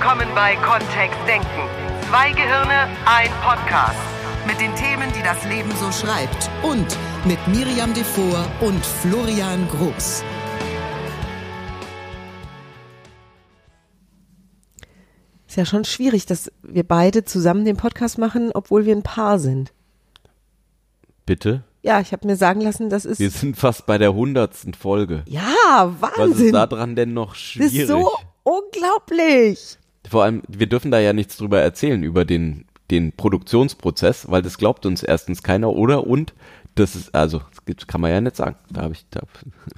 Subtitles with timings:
[0.00, 1.46] willkommen bei Kontext Denken.
[2.08, 3.98] Zwei Gehirne, ein Podcast.
[4.46, 6.48] Mit den Themen, die das Leben so schreibt.
[6.62, 6.86] Und
[7.26, 10.24] mit Miriam Devor und Florian Groß.
[15.46, 19.38] Ist ja schon schwierig, dass wir beide zusammen den Podcast machen, obwohl wir ein Paar
[19.38, 19.70] sind.
[21.26, 21.62] Bitte?
[21.82, 23.18] Ja, ich habe mir sagen lassen, das ist.
[23.18, 25.24] Wir sind fast bei der hundertsten Folge.
[25.26, 26.52] Ja, Was ist Wahnsinn.
[26.54, 27.74] da dran denn noch das schwierig?
[27.80, 28.10] ist so
[28.44, 29.76] unglaublich.
[30.08, 34.58] Vor allem, wir dürfen da ja nichts drüber erzählen, über den, den Produktionsprozess, weil das
[34.58, 36.06] glaubt uns erstens keiner, oder?
[36.06, 36.32] Und
[36.74, 38.56] das ist, also, das kann man ja nicht sagen.
[38.70, 39.20] Da habe ich, da,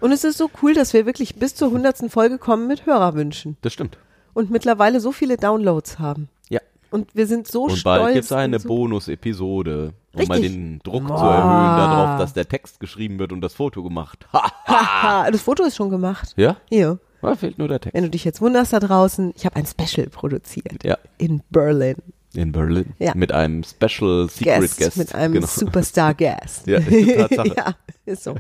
[0.00, 3.56] Und es ist so cool, dass wir wirklich bis zur hundertsten Folge kommen mit Hörerwünschen
[3.62, 3.98] das stimmt.
[4.34, 6.28] und mittlerweile so viele Downloads haben.
[6.48, 6.60] Ja.
[6.90, 8.02] Und wir sind so Und stolz.
[8.02, 11.34] bald gibt es eine und so, Bonus-Episode, um mal den Druck zu Boah.
[11.34, 14.26] erhöhen darauf, dass der Text geschrieben wird und das Foto gemacht.
[14.66, 16.34] Das Foto ist schon gemacht.
[16.36, 16.56] Ja?
[16.68, 17.94] Hier, Da fehlt nur der Text.
[17.94, 20.98] wenn du dich jetzt wunderst da draußen, ich habe ein Special produziert Ja.
[21.18, 21.96] in Berlin.
[22.34, 22.94] In Berlin.
[22.98, 23.12] Ja.
[23.14, 24.96] Mit einem Special Secret Guest, Guest.
[24.96, 25.46] mit einem genau.
[25.46, 26.66] Superstar Guest.
[26.66, 27.74] Ja, ist ja,
[28.06, 28.36] ist so.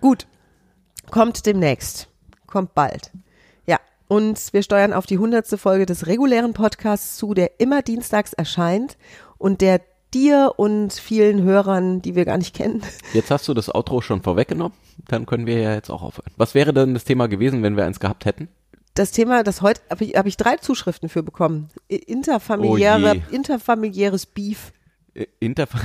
[0.00, 0.26] Gut,
[1.10, 2.08] kommt demnächst,
[2.46, 3.10] kommt bald.
[3.66, 3.78] Ja,
[4.08, 8.96] und wir steuern auf die hundertste Folge des regulären Podcasts zu, der immer dienstags erscheint
[9.38, 9.80] und der
[10.14, 14.22] dir und vielen Hörern, die wir gar nicht kennen, Jetzt hast du das Outro schon
[14.22, 14.76] vorweggenommen,
[15.08, 16.30] dann können wir ja jetzt auch aufhören.
[16.36, 18.48] Was wäre denn das Thema gewesen, wenn wir eins gehabt hätten?
[18.94, 21.70] das Thema, das heute habe ich, hab ich drei Zuschriften für bekommen.
[21.88, 24.72] Interfamiliäre, Oh interfamiliäres Beef.
[25.38, 25.70] Interf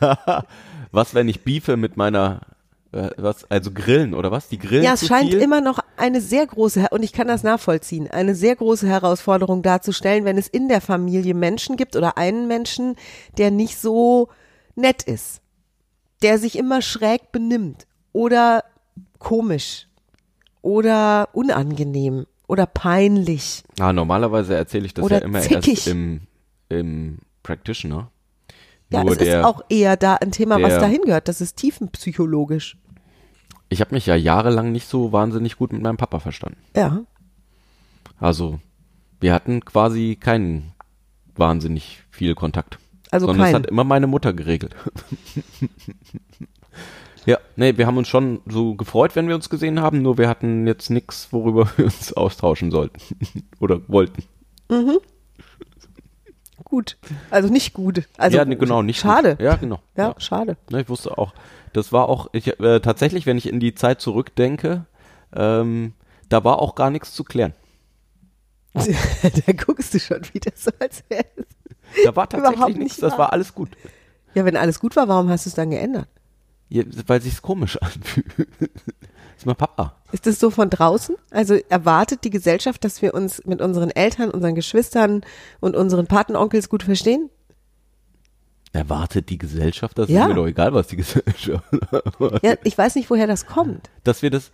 [0.92, 2.40] was, wenn ich beefe mit meiner,
[3.16, 4.48] was, also grillen oder was?
[4.48, 5.40] Die grillen Ja, es scheint viel?
[5.40, 10.24] immer noch eine sehr große, und ich kann das nachvollziehen, eine sehr große Herausforderung darzustellen,
[10.24, 12.96] wenn es in der Familie Menschen gibt oder einen Menschen,
[13.38, 14.28] der nicht so
[14.76, 15.40] nett ist,
[16.22, 18.64] der sich immer schräg benimmt oder
[19.18, 19.88] komisch
[20.62, 23.62] oder unangenehm oder peinlich.
[23.80, 25.68] Ah, normalerweise erzähle ich das Oder ja immer zickig.
[25.68, 26.20] erst im,
[26.68, 28.10] im Practitioner.
[28.90, 31.26] Ja, Nur es der, ist auch eher da ein Thema, was der- dahin gehört.
[31.28, 32.76] Das ist tiefenpsychologisch.
[33.74, 36.58] Ich habe mich ja jahrelang nicht so wahnsinnig gut mit meinem Papa verstanden.
[36.76, 37.02] Ja.
[38.18, 38.60] Also,
[39.20, 40.72] wir hatten quasi keinen
[41.34, 42.78] wahnsinnig viel Kontakt.
[43.10, 43.62] Also sondern es keinen.
[43.64, 44.76] hat immer meine Mutter geregelt.
[47.26, 50.28] ja, nee, wir haben uns schon so gefreut, wenn wir uns gesehen haben, nur wir
[50.28, 53.00] hatten jetzt nichts, worüber wir uns austauschen sollten
[53.60, 54.22] oder wollten.
[56.62, 56.96] Gut.
[57.30, 58.04] Also nicht gut.
[58.16, 59.00] Also ja, genau, nicht.
[59.00, 59.36] Schade.
[59.36, 59.40] Gut.
[59.40, 59.80] Ja, genau.
[59.96, 60.56] Ja, schade.
[60.70, 61.34] Ne, ich wusste auch,
[61.72, 64.86] das war auch, ich, äh, tatsächlich, wenn ich in die Zeit zurückdenke,
[65.34, 65.94] ähm,
[66.28, 67.54] da war auch gar nichts zu klären.
[68.74, 71.46] da guckst du schon wieder so, als wäre es.
[72.04, 73.70] Da war tatsächlich nichts, nicht das war alles gut.
[74.34, 76.08] Ja, wenn alles gut war, warum hast du es dann geändert?
[76.68, 78.48] Ja, weil sich's komisch anfühlt.
[79.34, 79.94] Das ist mein Papa.
[80.12, 81.16] Ist das so von draußen?
[81.30, 85.22] Also erwartet die Gesellschaft, dass wir uns mit unseren Eltern, unseren Geschwistern
[85.60, 87.30] und unseren Patenonkels gut verstehen?
[88.72, 90.22] Erwartet die Gesellschaft, das Ja.
[90.22, 91.64] ist mir doch egal, was die Gesellschaft.
[92.42, 93.88] Ja, ich weiß nicht, woher das kommt.
[94.02, 94.50] Dass wir das.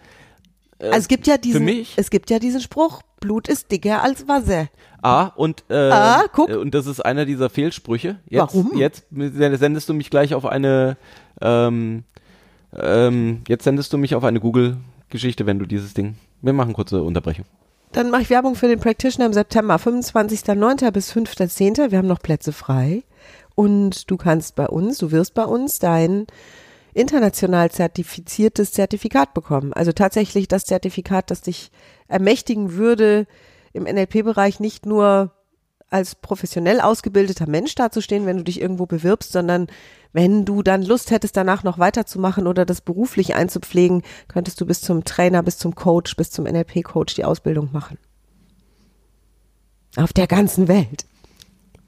[0.79, 1.95] Äh, Also es gibt ja diesen, mich?
[1.97, 4.69] es gibt ja diesen Spruch, Blut ist dicker als Wasser.
[5.03, 6.51] Ah, und, äh, Ah, guck.
[6.51, 8.19] äh, und das ist einer dieser Fehlsprüche.
[8.29, 8.77] Jetzt, Warum?
[8.77, 10.97] Jetzt sendest du mich gleich auf eine,
[11.41, 12.05] ähm,
[12.79, 16.17] ähm, jetzt sendest du mich auf eine Google-Geschichte, wenn du dieses Ding.
[16.43, 17.45] Wir machen kurze Unterbrechung.
[17.93, 20.91] Dann mache ich Werbung für den Practitioner im September, 25.09.
[20.93, 21.91] bis 5.10.
[21.91, 23.03] Wir haben noch Plätze frei.
[23.57, 26.27] Und du kannst bei uns, du wirst bei uns dein
[26.95, 29.73] international zertifiziertes Zertifikat bekommen.
[29.73, 31.71] Also tatsächlich das Zertifikat, das dich
[32.09, 33.27] ermächtigen würde,
[33.73, 35.33] im NLP-Bereich nicht nur
[35.91, 39.67] als professionell ausgebildeter Mensch dazustehen, wenn du dich irgendwo bewirbst, sondern
[40.13, 44.81] wenn du dann Lust hättest, danach noch weiterzumachen oder das beruflich einzupflegen, könntest du bis
[44.81, 47.99] zum Trainer, bis zum Coach, bis zum NLP-Coach die Ausbildung machen.
[49.97, 51.05] Auf der ganzen Welt.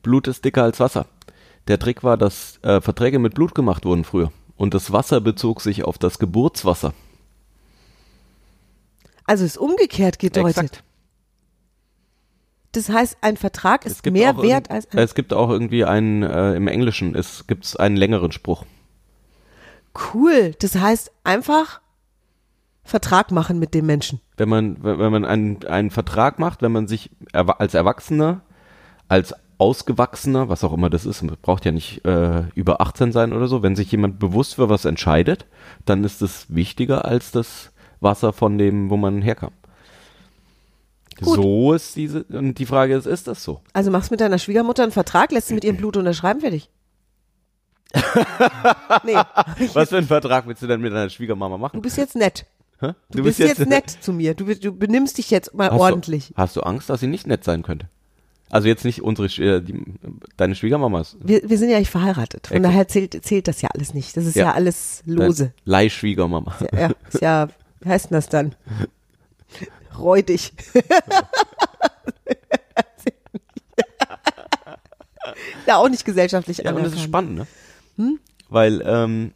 [0.02, 1.06] Blut ist dicker als Wasser.
[1.68, 4.32] Der Trick war, dass äh, Verträge mit Blut gemacht wurden früher.
[4.56, 6.92] Und das Wasser bezog sich auf das Geburtswasser.
[9.24, 10.58] Also ist umgekehrt gedeutet.
[10.58, 10.84] Exakt.
[12.72, 14.98] Das heißt, ein Vertrag Es ist mehr wert als ein.
[14.98, 18.64] Es gibt auch irgendwie einen, äh, im Englischen, es gibt einen längeren Spruch.
[20.14, 20.54] Cool.
[20.58, 21.80] Das heißt, einfach
[22.82, 24.20] Vertrag machen mit dem Menschen.
[24.36, 28.40] wenn man, wenn man einen, einen Vertrag macht, wenn man sich als Erwachsener,
[29.06, 33.32] als Ausgewachsener, was auch immer das ist, man braucht ja nicht äh, über 18 sein
[33.32, 35.46] oder so, wenn sich jemand bewusst für was entscheidet,
[35.84, 37.70] dann ist es wichtiger als das
[38.00, 39.52] Wasser von dem, wo man herkam.
[41.22, 41.36] Gut.
[41.36, 43.60] So ist diese, und die Frage ist, ist das so?
[43.72, 46.68] Also machst mit deiner Schwiegermutter einen Vertrag, lässt sie mit ihrem Blut unterschreiben, fertig.
[49.04, 49.14] nee,
[49.74, 51.82] Was für einen Vertrag willst du denn mit deiner Schwiegermama du machen?
[51.82, 52.46] bist jetzt nett.
[52.80, 52.92] Hä?
[53.10, 54.34] Du, bist, jetzt, nett zu mir.
[54.34, 56.28] Du, bist- du benimmst dich jetzt mal Hast ordentlich.
[56.28, 57.88] Du, hast du Angst, dass sie nicht nett sein könnte?
[58.50, 59.82] Also jetzt nicht unsere, äh, die,
[60.36, 61.16] deine Schwiegermamas.
[61.22, 62.48] Wir, wir sind ja nicht verheiratet.
[62.48, 62.72] Von Exakt.
[62.74, 64.16] daher zählt, zählt das ja alles nicht.
[64.16, 64.52] Das ist ja, Ja.
[64.52, 65.52] alles lose.
[65.64, 66.54] Leihschwiegermama.
[66.72, 67.48] Ja, ja, ist ja,
[67.80, 68.54] wie heißt denn das dann?
[69.98, 70.52] Räudig.
[75.66, 77.46] ja, auch nicht gesellschaftlich Ja, und das ist spannend, ne?
[78.48, 79.32] Weil ähm,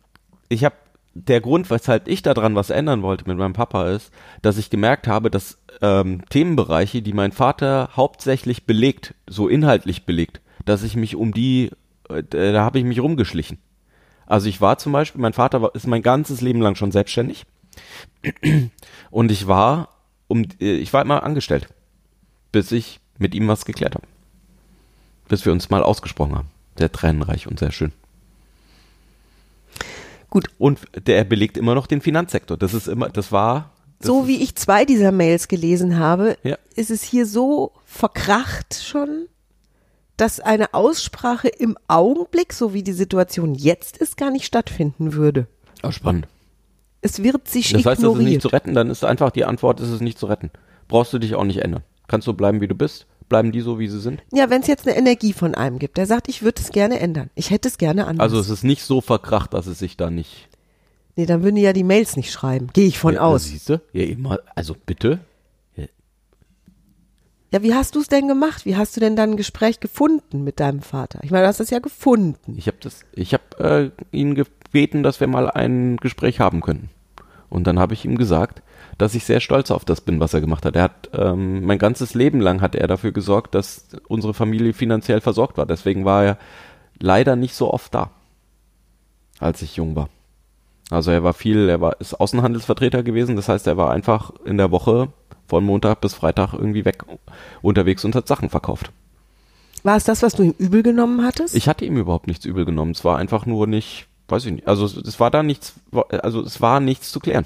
[0.49, 0.76] ich habe
[1.14, 4.12] der Grund, weshalb ich daran was ändern wollte mit meinem Papa, ist,
[4.43, 10.41] dass ich gemerkt habe, dass ähm, Themenbereiche, die mein Vater hauptsächlich belegt, so inhaltlich belegt,
[10.64, 11.70] dass ich mich um die,
[12.11, 13.59] äh, da habe ich mich rumgeschlichen.
[14.26, 17.47] Also ich war zum Beispiel, mein Vater war, ist mein ganzes Leben lang schon selbstständig
[19.11, 19.88] und ich war
[20.28, 21.69] um, äh, ich war immer angestellt,
[22.52, 24.06] bis ich mit ihm was geklärt habe,
[25.28, 26.49] bis wir uns mal ausgesprochen haben.
[26.78, 27.93] Sehr tränenreich und sehr schön.
[30.28, 30.49] Gut.
[30.58, 32.56] Und der belegt immer noch den Finanzsektor.
[32.56, 33.70] Das ist immer, das war.
[33.99, 36.58] Das So wie ich zwei dieser Mails gelesen habe, Ja.
[36.75, 39.26] ist es hier so verkracht schon,
[40.19, 45.46] dass eine Aussprache im Augenblick, so wie die Situation jetzt ist, gar nicht stattfinden würde.
[45.82, 46.26] Oh, spannend.
[47.06, 48.29] Es wird sich Das heißt, es ist ignoriert.
[48.29, 50.50] nicht zu retten, dann ist einfach die Antwort, es ist nicht zu retten.
[50.88, 51.85] Brauchst du dich auch nicht ändern.
[52.08, 53.06] Kannst du bleiben, wie du bist?
[53.29, 54.23] Bleiben die so, wie sie sind?
[54.32, 56.99] ja, wenn es jetzt eine Energie von einem gibt, der sagt, ich würde es gerne
[57.00, 57.31] ändern.
[57.35, 58.23] Ich hätte es gerne anders.
[58.23, 60.49] Also es ist nicht so verkracht, dass es sich da nicht.
[61.17, 62.69] nee, dann würden die ja die Mails nicht schreiben.
[62.73, 63.44] Gehe ich von ja, aus.
[63.44, 63.81] Siehst du?
[63.93, 65.20] Ja, immer, also bitte.
[67.52, 68.67] Ja, wie hast du es denn gemacht?
[68.67, 71.20] Wie hast du denn dann ein Gespräch gefunden mit deinem Vater?
[71.23, 72.56] Ich meine, du hast es ja gefunden.
[72.59, 76.91] Ich habe das, ich habe äh, ihn gebeten, dass wir mal ein Gespräch haben könnten.
[77.49, 78.63] Und dann habe ich ihm gesagt,
[78.99, 80.77] dass ich sehr stolz auf das bin, was er gemacht hat.
[80.77, 85.21] Er hat ähm, mein ganzes Leben lang hat er dafür gesorgt, dass unsere Familie finanziell
[85.21, 85.67] versorgt war.
[85.67, 86.39] Deswegen war er
[86.99, 88.11] leider nicht so oft da,
[89.39, 90.09] als ich jung war.
[90.91, 93.37] Also er war viel, er war ist Außenhandelsvertreter gewesen.
[93.37, 95.09] Das heißt, er war einfach in der Woche
[95.47, 97.05] von Montag bis Freitag irgendwie weg
[97.63, 98.93] unterwegs und hat Sachen verkauft.
[99.83, 101.55] War es das, was du ihm übel genommen hattest?
[101.55, 102.93] Ich hatte ihm überhaupt nichts übel genommen.
[102.93, 104.69] Es war einfach nur nicht, weiß ich nicht.
[104.69, 105.75] Also es war da nichts,
[106.08, 107.44] also es war nichts zu klären.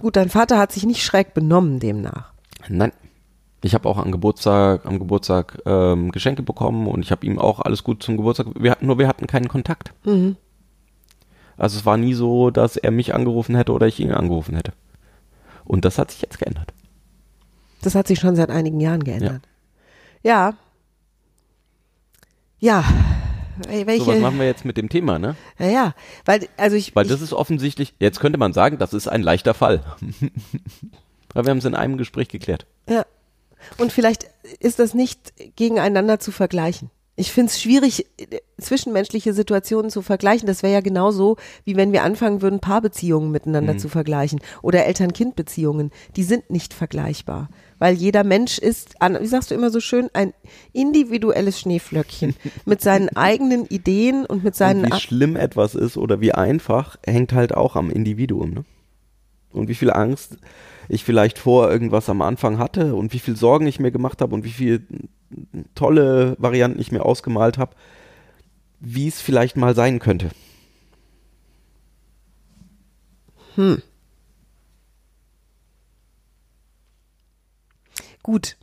[0.00, 2.32] Gut, dein Vater hat sich nicht schräg benommen demnach.
[2.68, 2.92] Nein.
[3.62, 7.58] Ich habe auch am Geburtstag, am Geburtstag ähm, Geschenke bekommen und ich habe ihm auch
[7.58, 8.46] alles gut zum Geburtstag.
[8.56, 9.92] Wir hatten nur, wir hatten keinen Kontakt.
[11.56, 14.72] Also es war nie so, dass er mich angerufen hätte oder ich ihn angerufen hätte.
[15.64, 16.72] Und das hat sich jetzt geändert.
[17.82, 19.42] Das hat sich schon seit einigen Jahren geändert.
[20.22, 20.54] Ja.
[22.60, 22.84] Ja.
[22.84, 23.27] Wel-
[23.68, 24.04] Welche?
[24.04, 25.36] So, was machen wir jetzt mit dem Thema, ne?
[25.58, 25.94] ja, ja,
[26.24, 29.22] weil also ich, Weil ich das ist offensichtlich, jetzt könnte man sagen, das ist ein
[29.22, 29.82] leichter Fall.
[31.34, 32.66] Aber wir haben es in einem Gespräch geklärt.
[32.88, 33.04] Ja.
[33.76, 34.26] Und vielleicht
[34.60, 36.90] ist das nicht gegeneinander zu vergleichen.
[37.16, 40.46] Ich finde es schwierig, äh, zwischenmenschliche Situationen zu vergleichen.
[40.46, 43.78] Das wäre ja genauso, wie wenn wir anfangen würden, Paarbeziehungen miteinander Mhm.
[43.80, 45.90] zu vergleichen oder Eltern-Kind-Beziehungen.
[46.14, 47.48] Die sind nicht vergleichbar.
[47.78, 50.32] Weil jeder Mensch ist, wie sagst du immer so schön, ein
[50.72, 52.34] individuelles Schneeflöckchen
[52.64, 56.32] mit seinen eigenen Ideen und mit seinen Und wie Ab- schlimm etwas ist oder wie
[56.32, 58.50] einfach, hängt halt auch am Individuum.
[58.50, 58.64] Ne?
[59.52, 60.36] Und wie viel Angst
[60.88, 64.34] ich vielleicht vor irgendwas am Anfang hatte und wie viel Sorgen ich mir gemacht habe
[64.34, 64.86] und wie viel
[65.74, 67.74] tolle Varianten ich mir ausgemalt habe,
[68.80, 70.30] wie es vielleicht mal sein könnte.
[78.28, 78.58] Gut.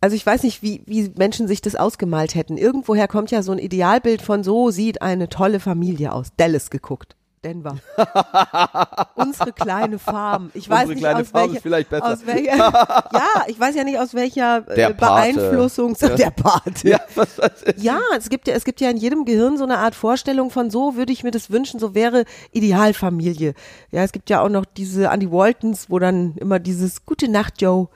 [0.00, 2.56] Also ich weiß nicht, wie, wie Menschen sich das ausgemalt hätten.
[2.56, 6.28] Irgendwoher kommt ja so ein Idealbild von so sieht eine tolle Familie aus.
[6.36, 7.16] Dallas geguckt.
[7.42, 7.74] Denver.
[9.16, 10.52] Unsere kleine Farm.
[10.54, 12.12] Ich weiß Unsere nicht kleine aus Farm welcher, ist vielleicht besser.
[12.12, 12.56] Aus welcher,
[13.12, 14.90] ja, ich weiß ja nicht aus welcher äh, Der.
[14.90, 16.88] Beeinflussung der Pate.
[16.88, 17.82] Ja, was ich.
[17.82, 20.70] Ja, es gibt ja, es gibt ja in jedem Gehirn so eine Art Vorstellung von
[20.70, 23.54] so würde ich mir das wünschen, so wäre Idealfamilie.
[23.90, 27.60] Ja, es gibt ja auch noch diese Andy Waltons, wo dann immer dieses Gute Nacht
[27.60, 27.88] Joe,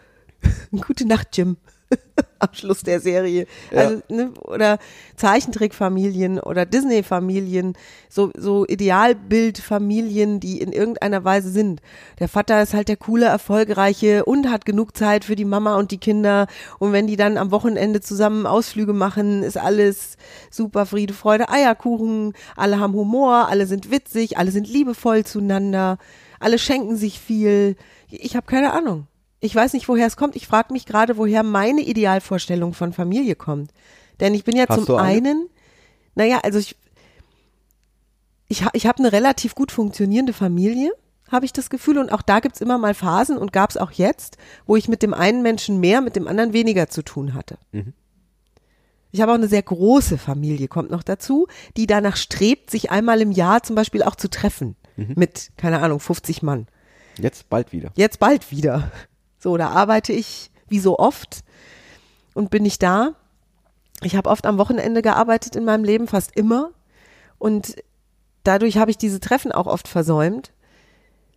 [0.73, 1.57] Gute Nacht Jim
[2.39, 3.47] am Schluss der Serie.
[3.75, 4.79] Also, ne, oder
[5.17, 7.75] Zeichentrickfamilien oder Disney-Familien,
[8.09, 11.81] so, so Idealbildfamilien, die in irgendeiner Weise sind.
[12.19, 15.91] Der Vater ist halt der coole, erfolgreiche und hat genug Zeit für die Mama und
[15.91, 16.47] die Kinder.
[16.79, 20.17] Und wenn die dann am Wochenende zusammen Ausflüge machen, ist alles
[20.51, 22.35] super Friede, Freude, Eierkuchen.
[22.57, 25.99] Alle haben Humor, alle sind witzig, alle sind liebevoll zueinander,
[26.41, 27.77] alle schenken sich viel.
[28.11, 29.07] Ich habe keine Ahnung.
[29.45, 30.37] Ich weiß nicht, woher es kommt.
[30.37, 33.73] Ich frage mich gerade, woher meine Idealvorstellung von Familie kommt.
[34.19, 35.29] Denn ich bin ja Hast zum eine?
[35.29, 35.49] einen,
[36.15, 36.77] naja, also ich,
[38.49, 40.93] ich, ich habe eine relativ gut funktionierende Familie,
[41.31, 41.99] habe ich das Gefühl.
[41.99, 45.13] Und auch da gibt's immer mal Phasen und gab's auch jetzt, wo ich mit dem
[45.13, 47.59] einen Menschen mehr, mit dem anderen weniger zu tun hatte.
[49.11, 53.21] Ich habe auch eine sehr große Familie, kommt noch dazu, die danach strebt, sich einmal
[53.21, 54.75] im Jahr zum Beispiel auch zu treffen.
[55.17, 56.67] Mit, keine Ahnung, 50 Mann.
[57.19, 57.93] Jetzt bald wieder.
[57.95, 58.91] Jetzt bald wieder.
[59.45, 61.41] So, da arbeite ich wie so oft
[62.33, 63.13] und bin nicht da.
[64.03, 66.71] Ich habe oft am Wochenende gearbeitet in meinem Leben, fast immer.
[67.37, 67.77] Und
[68.43, 70.55] dadurch habe ich diese Treffen auch oft versäumt.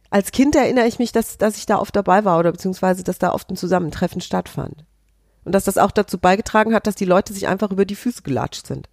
[0.09, 3.19] Als Kind erinnere ich mich, dass, dass ich da oft dabei war oder beziehungsweise, dass
[3.19, 4.85] da oft ein Zusammentreffen stattfand.
[5.43, 8.21] Und dass das auch dazu beigetragen hat, dass die Leute sich einfach über die Füße
[8.21, 8.87] gelatscht sind.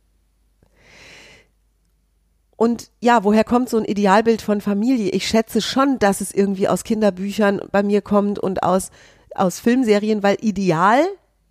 [2.57, 5.11] Und ja, woher kommt so ein Idealbild von Familie?
[5.11, 8.91] Ich schätze schon, dass es irgendwie aus Kinderbüchern bei mir kommt und aus,
[9.35, 11.05] aus Filmserien, weil ideal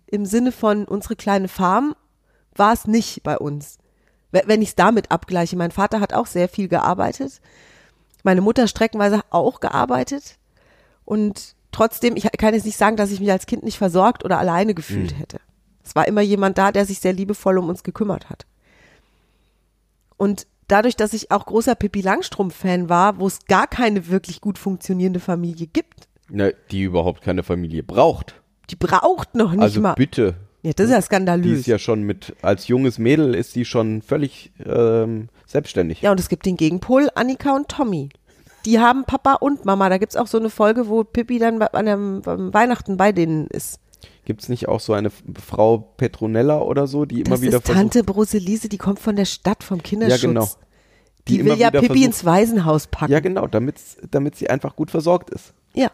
[0.06, 1.94] im Sinne von unsere kleine Farm
[2.54, 3.78] war es nicht bei uns.
[4.30, 5.56] Wenn ich es damit abgleiche.
[5.56, 7.40] Mein Vater hat auch sehr viel gearbeitet.
[8.22, 10.38] Meine Mutter streckenweise auch gearbeitet.
[11.04, 14.38] Und trotzdem, ich kann jetzt nicht sagen, dass ich mich als Kind nicht versorgt oder
[14.38, 15.16] alleine gefühlt Mhm.
[15.16, 15.40] hätte.
[15.84, 18.46] Es war immer jemand da, der sich sehr liebevoll um uns gekümmert hat.
[20.16, 24.58] Und dadurch, dass ich auch großer Pippi Langstrumpf-Fan war, wo es gar keine wirklich gut
[24.58, 28.40] funktionierende Familie gibt, Ne, die überhaupt keine Familie braucht.
[28.70, 29.92] die braucht noch nicht also mal.
[29.94, 30.34] bitte.
[30.62, 31.58] Ja, das ist ja Die skandalös.
[31.60, 36.00] ist ja schon mit, als junges Mädel ist die schon völlig ähm, selbstständig.
[36.00, 38.08] Ja, und es gibt den Gegenpol, Annika und Tommy.
[38.64, 39.90] Die haben Papa und Mama.
[39.90, 43.12] Da gibt's auch so eine Folge, wo Pippi dann bei, an einem, beim Weihnachten bei
[43.12, 43.78] denen ist.
[44.24, 48.02] Gibt's nicht auch so eine Frau Petronella oder so, die immer Das wieder ist Tante
[48.04, 50.22] Broselise, die kommt von der Stadt, vom Kinderschutz.
[50.22, 50.48] Ja, genau.
[51.28, 53.12] Die, immer will ja Pippi versucht- ins Waisenhaus packen.
[53.12, 53.76] Ja, genau, damit,
[54.10, 55.52] damit sie einfach gut versorgt ist.
[55.74, 55.90] Ja.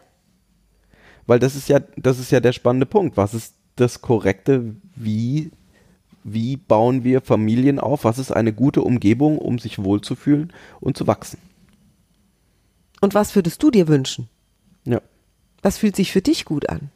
[1.25, 3.17] Weil das ist ja, das ist ja der spannende Punkt.
[3.17, 4.75] Was ist das Korrekte?
[4.95, 5.51] Wie,
[6.23, 8.03] wie bauen wir Familien auf?
[8.05, 11.37] Was ist eine gute Umgebung, um sich wohlzufühlen und zu wachsen?
[13.01, 14.29] Und was würdest du dir wünschen?
[14.85, 15.01] Ja.
[15.61, 16.91] Was fühlt sich für dich gut an?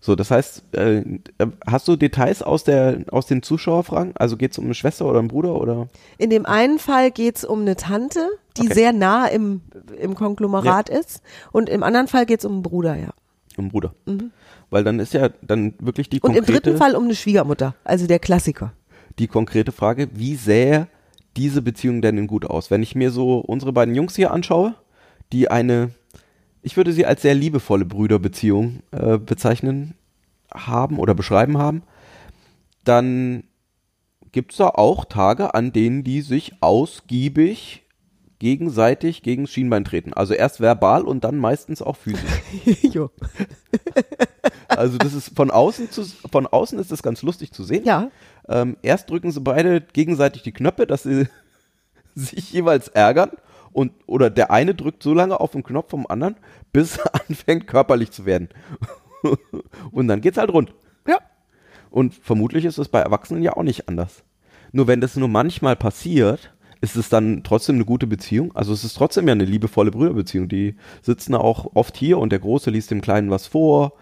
[0.00, 1.02] So, das heißt, äh,
[1.66, 4.12] hast du Details aus, der, aus den Zuschauerfragen?
[4.16, 5.88] Also geht es um eine Schwester oder einen Bruder oder?
[6.18, 8.20] In dem einen Fall geht's um eine Tante,
[8.56, 8.74] die Okay.
[8.74, 9.60] sehr nah im,
[10.00, 11.20] im Konglomerat ist.
[11.52, 13.10] Und im anderen Fall geht's um einen Bruder, ja.
[13.56, 13.92] Um einen Bruder.
[14.70, 16.22] Weil dann ist ja dann wirklich die Mhm.
[16.22, 18.72] Und im konkrete, dritten Fall um eine Schwiegermutter, also der Klassiker.
[19.18, 20.86] die konkrete Frage, wie sähe
[21.36, 22.70] diese Beziehung denn gut aus?
[22.70, 24.74] Wenn ich mir so unsere beiden Jungs hier anschaue,
[25.32, 25.90] die eine,
[26.68, 29.94] ich würde sie als sehr liebevolle Brüderbeziehung äh, bezeichnen
[30.52, 31.82] haben oder beschreiben haben,
[32.84, 33.44] dann
[34.32, 37.86] gibt es da auch Tage, an denen die sich ausgiebig
[38.38, 40.12] gegenseitig gegen das Schienbein treten.
[40.12, 42.42] Also erst verbal und dann meistens auch physisch.
[42.82, 43.10] jo.
[44.68, 47.86] Also das ist von außen zu, von außen ist das ganz lustig zu sehen.
[47.86, 48.10] Ja.
[48.46, 51.28] Ähm, erst drücken sie beide gegenseitig die Knöpfe, dass sie
[52.14, 53.30] sich jeweils ärgern
[53.78, 56.34] und oder der eine drückt so lange auf den Knopf vom anderen,
[56.72, 58.48] bis er anfängt körperlich zu werden.
[59.92, 60.74] und dann geht's halt rund.
[61.06, 61.18] Ja.
[61.88, 64.24] Und vermutlich ist es bei Erwachsenen ja auch nicht anders.
[64.72, 68.50] Nur wenn das nur manchmal passiert, ist es dann trotzdem eine gute Beziehung.
[68.56, 70.48] Also es ist trotzdem ja eine liebevolle Brüderbeziehung.
[70.48, 73.92] Die sitzen auch oft hier und der Große liest dem Kleinen was vor.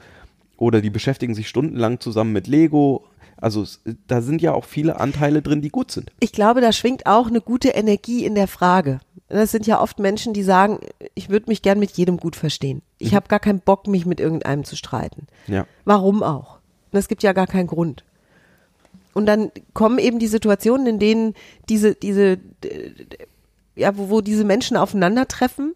[0.57, 3.05] Oder die beschäftigen sich stundenlang zusammen mit Lego.
[3.37, 3.67] Also
[4.07, 6.13] da sind ja auch viele Anteile drin, die gut sind.
[6.21, 9.01] Ich glaube, da schwingt auch eine gute Energie in der Frage.
[9.29, 10.79] Das sind ja oft Menschen, die sagen,
[11.15, 12.83] ich würde mich gern mit jedem gut verstehen.
[12.99, 15.27] Ich habe gar keinen Bock, mich mit irgendeinem zu streiten.
[15.49, 15.67] Ja.
[15.85, 16.59] Warum auch?
[16.93, 18.05] Und es gibt ja gar keinen Grund.
[19.15, 21.35] Und dann kommen eben die Situationen, in denen
[21.69, 22.39] diese, diese,
[23.75, 25.75] ja, wo, wo diese Menschen aufeinandertreffen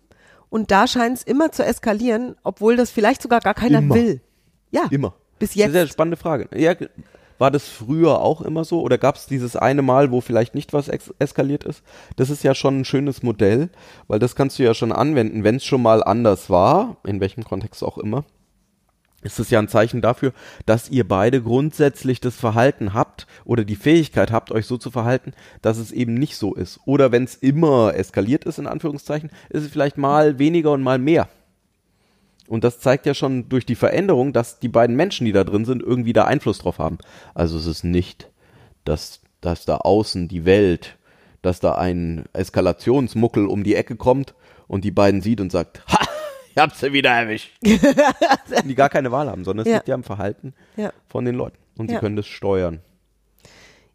[0.50, 3.94] und da scheint es immer zu eskalieren, obwohl das vielleicht sogar gar keiner Immer.
[3.94, 4.20] will.
[4.70, 4.86] Ja.
[4.90, 5.14] Immer.
[5.38, 5.92] Bis Das ist ja eine jetzt.
[5.92, 6.48] spannende Frage.
[6.54, 6.74] Ja,
[7.40, 8.82] war das früher auch immer so?
[8.82, 11.82] Oder gab es dieses eine Mal, wo vielleicht nicht was eskaliert ist?
[12.16, 13.70] Das ist ja schon ein schönes Modell,
[14.08, 17.42] weil das kannst du ja schon anwenden, wenn es schon mal anders war, in welchem
[17.42, 18.24] Kontext auch immer.
[19.22, 20.32] Ist es ja ein Zeichen dafür,
[20.66, 25.32] dass ihr beide grundsätzlich das Verhalten habt oder die Fähigkeit habt, euch so zu verhalten,
[25.62, 26.80] dass es eben nicht so ist.
[26.84, 30.98] Oder wenn es immer eskaliert ist, in Anführungszeichen, ist es vielleicht mal weniger und mal
[30.98, 31.28] mehr.
[32.50, 35.64] Und das zeigt ja schon durch die Veränderung, dass die beiden Menschen, die da drin
[35.64, 36.98] sind, irgendwie da Einfluss drauf haben.
[37.32, 38.28] Also es ist nicht,
[38.84, 40.96] dass, dass da außen die Welt,
[41.42, 44.34] dass da ein Eskalationsmuckel um die Ecke kommt
[44.66, 46.04] und die beiden sieht und sagt, ha,
[46.50, 47.52] ich hab sie wieder erwischt.
[47.62, 49.76] die gar keine Wahl haben, sondern es Ja.
[49.78, 50.92] liegt ja am Verhalten Ja.
[51.08, 51.56] von den Leuten.
[51.78, 52.00] Und sie Ja.
[52.00, 52.80] können das steuern.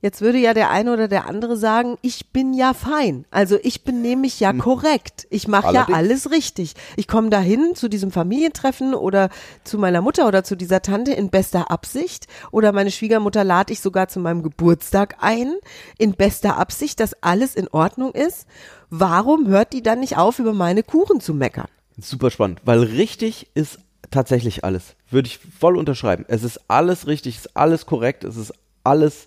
[0.06, 3.26] Jetzt würde ja der eine oder der andere sagen, ich bin ja fein.
[3.32, 5.26] Also ich benehme mich ja korrekt.
[5.32, 6.76] Ich mache ja alles richtig.
[6.96, 9.30] Ich komme dahin zu diesem Familientreffen oder
[9.64, 13.80] zu meiner Mutter oder zu dieser Tante in bester Absicht oder meine Schwiegermutter lade ich
[13.80, 15.56] sogar zu meinem Geburtstag ein
[15.98, 18.46] in bester Absicht, dass alles in Ordnung ist.
[18.92, 21.66] Warum hört die dann nicht auf, über meine Kuchen zu meckern?
[22.00, 23.80] Super spannend, weil richtig ist
[24.12, 24.94] tatsächlich alles.
[25.10, 26.26] Würde ich voll unterschreiben.
[26.28, 29.26] Es ist alles richtig, es ist alles korrekt, es ist alles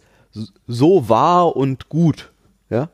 [0.66, 2.32] so wahr und gut.
[2.70, 2.90] Ja?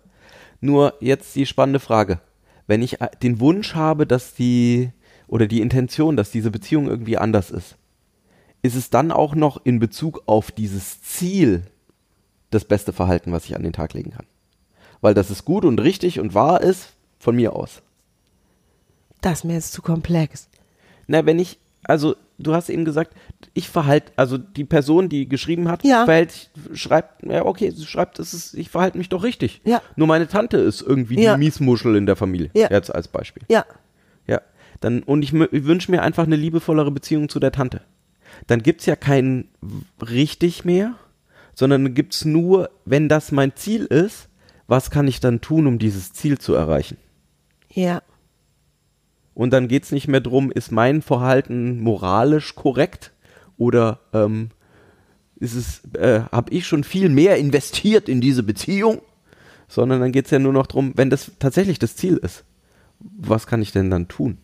[0.60, 2.20] Nur jetzt die spannende Frage.
[2.66, 4.90] wenn ich äh, den Wunsch habe, dass die
[5.26, 7.76] oder die Intention, dass diese Beziehung irgendwie anders ist,
[8.62, 11.64] ist es dann auch noch in Bezug auf dieses Ziel
[12.50, 14.26] das beste Verhalten, was ich an den Tag legen kann.
[15.00, 17.82] Weil das ist gut und richtig und wahr ist von mir aus.
[19.20, 20.48] Das ist mir jetzt zu komplex.
[21.06, 23.14] Na, wenn ich, also du hast eben gesagt,
[23.54, 26.04] ich verhalte, also die Person, die geschrieben hat, Ja.
[26.04, 29.60] verhält, schreibt, ja okay, sie schreibt, das ist, ich verhalte mich doch richtig.
[29.64, 29.80] Ja.
[29.96, 31.34] Nur meine Tante ist irgendwie Ja.
[31.34, 32.50] die Miesmuschel in der Familie.
[32.54, 32.68] Ja.
[32.70, 33.42] Jetzt als Beispiel.
[33.48, 33.64] Ja,
[34.26, 34.40] Ja.
[34.80, 37.80] Dann, und ich, ich wünsche mir einfach eine liebevollere Beziehung zu der Tante.
[38.48, 39.48] Dann gibt's ja kein
[40.00, 40.94] richtig mehr,
[41.54, 44.28] sondern gibt's nur, wenn das mein Ziel ist,
[44.66, 46.96] was kann ich dann tun, um dieses Ziel zu erreichen?
[47.70, 48.02] ja.
[49.34, 53.12] Und dann geht's nicht mehr drum, ist mein Verhalten moralisch korrekt
[53.56, 54.50] oder ähm,
[55.36, 59.02] ist es, äh, habe ich schon viel mehr investiert in diese Beziehung?
[59.66, 62.44] Sondern dann geht's ja nur noch drum, wenn das tatsächlich das Ziel ist,
[63.00, 64.38] was kann ich denn dann tun?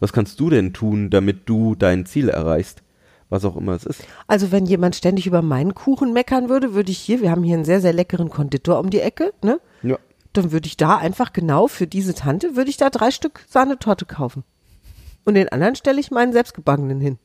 [0.00, 2.82] Was kannst du denn tun, damit du dein Ziel erreichst?
[3.30, 4.04] Was auch immer es ist.
[4.26, 7.56] Also wenn jemand ständig über meinen Kuchen meckern würde, würde ich hier, wir haben hier
[7.56, 9.60] einen sehr, sehr leckeren Konditor um die Ecke, ne?
[10.34, 14.04] Dann würde ich da einfach genau für diese Tante, würde ich da drei Stück Sahnetorte
[14.04, 14.44] kaufen.
[15.24, 17.18] Und den anderen stelle ich meinen selbstgebackenen hin.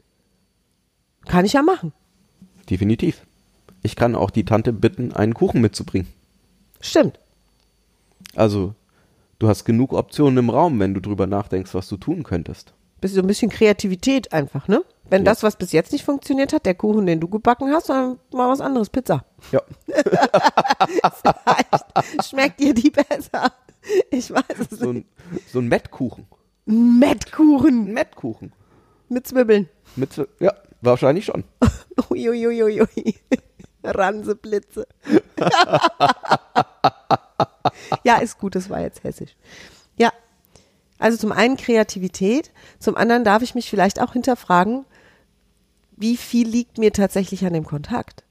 [1.25, 1.91] Kann ich ja machen.
[2.69, 3.25] Definitiv.
[3.81, 6.07] Ich kann auch die Tante bitten, einen Kuchen mitzubringen.
[6.79, 7.19] Stimmt.
[8.35, 8.75] Also,
[9.39, 12.73] du hast genug Optionen im Raum, wenn du drüber nachdenkst, was du tun könntest.
[13.01, 14.83] Bisschen, so ein bisschen Kreativität einfach, ne?
[15.09, 15.31] Wenn Ja.
[15.31, 18.49] das, was bis jetzt nicht funktioniert hat, der Kuchen, den du gebacken hast, dann mal
[18.49, 19.25] was anderes, Pizza.
[19.51, 19.61] Ja.
[21.21, 23.51] Vielleicht schmeckt dir die besser.
[24.11, 25.07] Ich weiß es So nicht.
[25.31, 26.27] ein, so ein Mettkuchen.
[26.65, 28.53] Mettkuchen Mettkuchen.
[29.07, 29.69] mit Zwiebeln.
[29.95, 31.43] Mit, so- ja, wahrscheinlich schon.
[32.11, 33.15] Uiuiuiui.
[33.83, 34.85] Ranseblitze.
[38.03, 39.35] ja, ist gut, das war jetzt hessisch.
[39.97, 40.11] Ja,
[40.99, 44.85] also zum einen Kreativität, zum anderen darf ich mich vielleicht auch hinterfragen,
[45.99, 48.23] wie viel liegt mir tatsächlich an dem Kontakt?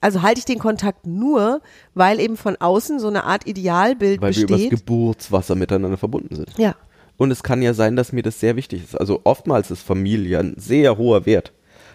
[0.00, 1.60] Also halte ich den Kontakt nur,
[1.94, 4.70] weil eben von außen so eine Art Idealbild Weil wir übers besteht.
[4.86, 6.50] Geburtswasser miteinander verbunden sind.
[6.58, 6.74] ja,
[7.16, 8.94] Und es kann ja sein, dass mir das sehr wichtig ist.
[8.94, 11.52] Also oftmals ist Familie ein sehr hoher Wert.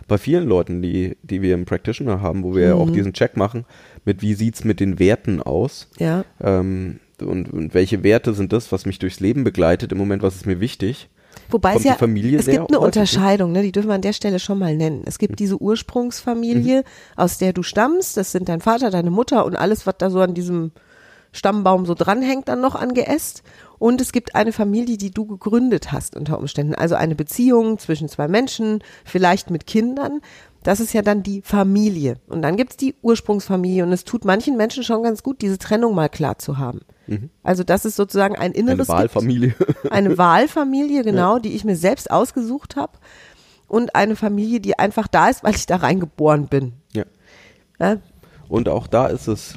[0.07, 2.93] Bei vielen Leuten, die, die wir im Practitioner haben, wo wir ja auch Mhm.
[2.93, 3.65] diesen Check machen,
[4.03, 5.87] mit wie sieht's mit den Werten aus?
[5.99, 6.25] ja.
[6.41, 9.91] Ähm, und, und welche Werte sind das, was mich durchs Leben begleitet?
[9.91, 11.07] Im Moment, was ist mir wichtig?
[11.51, 12.79] Wobei Kommt es ja, Familie es gibt eine ne?
[12.79, 13.61] Unterscheidung, ne?
[13.61, 15.03] die dürfen wir an der Stelle schon mal nennen.
[15.05, 16.83] Es gibt diese Ursprungsfamilie,
[17.15, 20.19] aus der du stammst, das sind dein Vater, deine Mutter und alles, was da so
[20.21, 20.71] an diesem
[21.31, 23.43] Stammbaum so dranhängt, dann noch angeäst.
[23.79, 26.75] Und es gibt eine Familie, die du gegründet hast unter Umständen.
[26.75, 30.21] Also eine Beziehung zwischen zwei Menschen, vielleicht mit Kindern.
[30.61, 32.17] Das ist ja dann die Familie.
[32.27, 33.83] Und dann gibt's die Ursprungsfamilie.
[33.83, 36.81] Und es tut manchen Menschen schon ganz gut, diese Trennung mal klar zu haben.
[37.43, 38.89] Also das ist sozusagen ein Eine inneres gibt.
[38.89, 39.55] Wahlfamilie.
[39.89, 42.93] Eine Wahlfamilie, genau, die ich mir selbst ausgesucht habe.
[43.67, 46.73] Und eine Familie, die einfach da ist, weil ich da reingeboren bin.
[46.93, 47.05] ja.
[47.79, 47.97] Ja,
[48.47, 49.55] Und auch da ist es,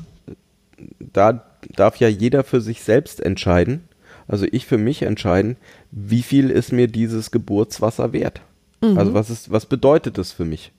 [0.99, 1.45] da
[1.77, 3.88] darf ja jeder für sich selbst entscheiden,
[4.27, 5.57] also ich für mich entscheiden,
[5.90, 8.40] wie viel ist mir dieses Geburtswasser wert?
[8.81, 10.73] Also was ist, was bedeutet das für mich?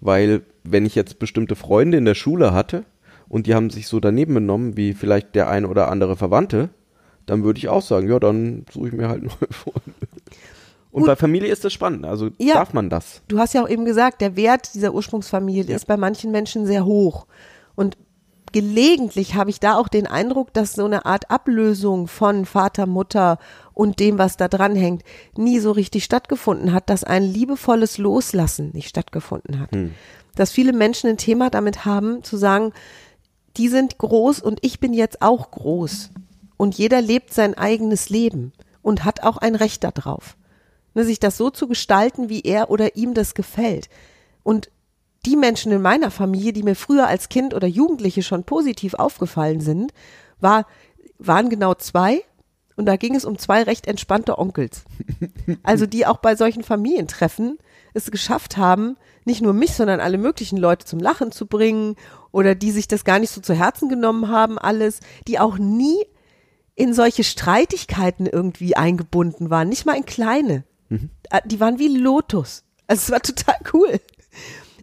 [0.00, 2.84] Weil wenn ich jetzt bestimmte Freunde in der Schule hatte
[3.32, 6.68] und die haben sich so daneben benommen, wie vielleicht der ein oder andere Verwandte,
[7.24, 9.94] dann würde ich auch sagen, ja, dann suche ich mir halt neue Freunde.
[10.90, 11.06] Und Gut.
[11.06, 12.54] bei Familie ist das spannend, also Ja.
[12.54, 13.22] darf man das?
[13.28, 15.76] Du hast ja auch eben gesagt, der Wert dieser Ursprungsfamilie Ja.
[15.76, 17.26] ist bei manchen Menschen sehr hoch.
[17.74, 17.96] Und
[18.52, 23.38] gelegentlich habe ich da auch den Eindruck, dass so eine Art Ablösung von Vater, Mutter
[23.72, 25.02] und dem, was da dran hängt,
[25.38, 29.70] nie so richtig stattgefunden hat, dass ein liebevolles Loslassen nicht stattgefunden hat.
[30.34, 32.72] Dass viele Menschen ein Thema damit haben, zu sagen,
[33.56, 36.10] die sind groß und ich bin jetzt auch groß.
[36.56, 40.36] Und jeder lebt sein eigenes Leben und hat auch ein Recht darauf.
[40.94, 43.88] Ne, sich das so zu gestalten, wie er oder ihm das gefällt.
[44.42, 44.70] Und
[45.24, 49.60] die Menschen in meiner Familie, die mir früher als Kind oder Jugendliche schon positiv aufgefallen
[49.60, 49.92] sind,
[50.40, 50.66] war,
[51.18, 52.22] waren genau zwei.
[52.76, 54.84] Und da ging es um zwei recht entspannte Onkels.
[55.62, 57.58] Also die auch bei solchen Familientreffen
[57.94, 61.96] es geschafft haben, nicht nur mich, sondern alle möglichen Leute zum Lachen zu bringen
[62.30, 66.04] oder die sich das gar nicht so zu Herzen genommen haben, alles, die auch nie
[66.74, 70.64] in solche Streitigkeiten irgendwie eingebunden waren, nicht mal in kleine.
[71.30, 72.64] Äh, Die waren wie Lotus.
[72.86, 74.00] Also es war total cool.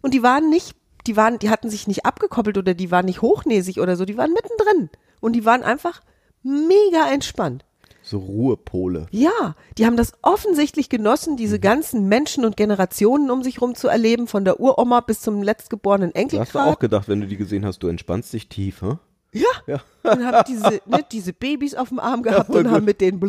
[0.02, 0.74] Und die waren nicht,
[1.06, 4.16] die waren, die hatten sich nicht abgekoppelt oder die waren nicht hochnäsig oder so, die
[4.16, 4.90] waren mittendrin.
[5.20, 6.00] Und die waren einfach
[6.42, 7.64] mega entspannt.
[8.10, 9.06] So Ruhepole.
[9.12, 13.86] Ja, die haben das offensichtlich genossen, diese ganzen Menschen und Generationen um sich rum zu
[13.86, 16.80] erleben, von der Uroma bis zum letztgeborenen Da hast du auch Enkelgrad.
[16.80, 18.94] gedacht, wenn du die gesehen hast, du entspannst dich tief, hä?
[19.32, 19.44] Ja.
[19.68, 19.80] Ja.
[20.02, 22.86] Und haben diese, ne, diese Babys auf dem Arm gehabt voll und haben gut.
[22.86, 23.20] mit denen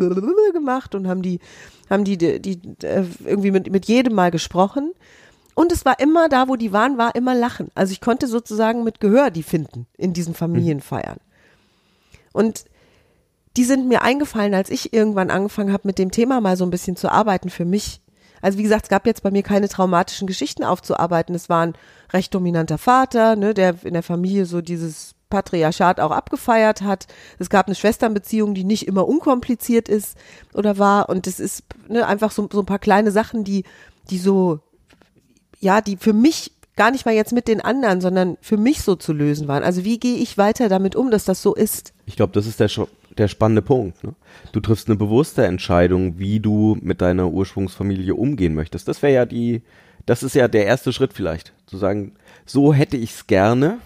[0.52, 1.38] gemacht und haben die,
[1.88, 4.92] haben die, die, die äh, irgendwie mit, mit jedem mal gesprochen.
[5.54, 7.70] Und es war immer da, wo die waren, war immer Lachen.
[7.76, 11.18] Also ich konnte sozusagen mit Gehör die finden in diesen Familienfeiern.
[12.32, 12.64] Und
[13.56, 16.70] die sind mir eingefallen, als ich irgendwann angefangen habe, mit dem Thema mal so ein
[16.70, 18.00] bisschen zu arbeiten für mich.
[18.40, 21.34] Also wie gesagt, es gab jetzt bei mir keine traumatischen Geschichten aufzuarbeiten.
[21.34, 21.74] Es war ein
[22.12, 27.06] recht dominanter Vater, ne, der in der Familie so dieses Patriarchat auch abgefeiert hat.
[27.38, 30.16] Es gab eine Schwesternbeziehung, die nicht immer unkompliziert ist
[30.54, 31.08] oder war.
[31.08, 33.64] Und es ist ne, einfach so, so ein paar kleine Sachen, die,
[34.10, 34.60] die so,
[35.60, 38.96] ja, die für mich gar nicht mal jetzt mit den anderen, sondern für mich so
[38.96, 39.62] zu lösen waren.
[39.62, 41.92] Also wie gehe ich weiter damit um, dass das so ist?
[42.06, 44.02] Ich glaube, das ist der, scho- der spannende Punkt.
[44.04, 44.14] Ne?
[44.52, 48.88] Du triffst eine bewusste Entscheidung, wie du mit deiner Ursprungsfamilie umgehen möchtest.
[48.88, 49.62] Das wäre ja die,
[50.06, 51.52] das ist ja der erste Schritt vielleicht.
[51.66, 52.12] Zu sagen,
[52.46, 53.78] so hätte ich's gerne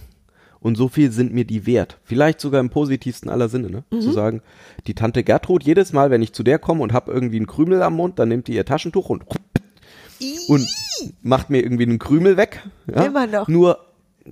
[0.60, 1.98] und so viel sind mir die wert.
[2.04, 3.70] Vielleicht sogar im positivsten aller Sinne.
[3.70, 3.84] Ne?
[4.00, 4.42] Zu sagen,
[4.86, 7.82] die Tante Gertrud, jedes Mal, wenn ich zu der komme und habe irgendwie einen Krümel
[7.82, 9.24] am Mund, dann nimmt die ihr Taschentuch und
[10.48, 10.66] und
[11.22, 12.62] macht mir irgendwie einen Krümel weg.
[12.92, 13.04] Ja?
[13.04, 13.48] Immer noch.
[13.48, 13.78] Nur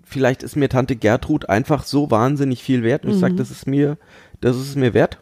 [0.02, 3.20] vielleicht ist mir Tante Gertrud einfach so wahnsinnig viel wert und ich Mhm.
[3.20, 3.98] sage, das ist mir,
[4.44, 5.18] das ist es mir wert.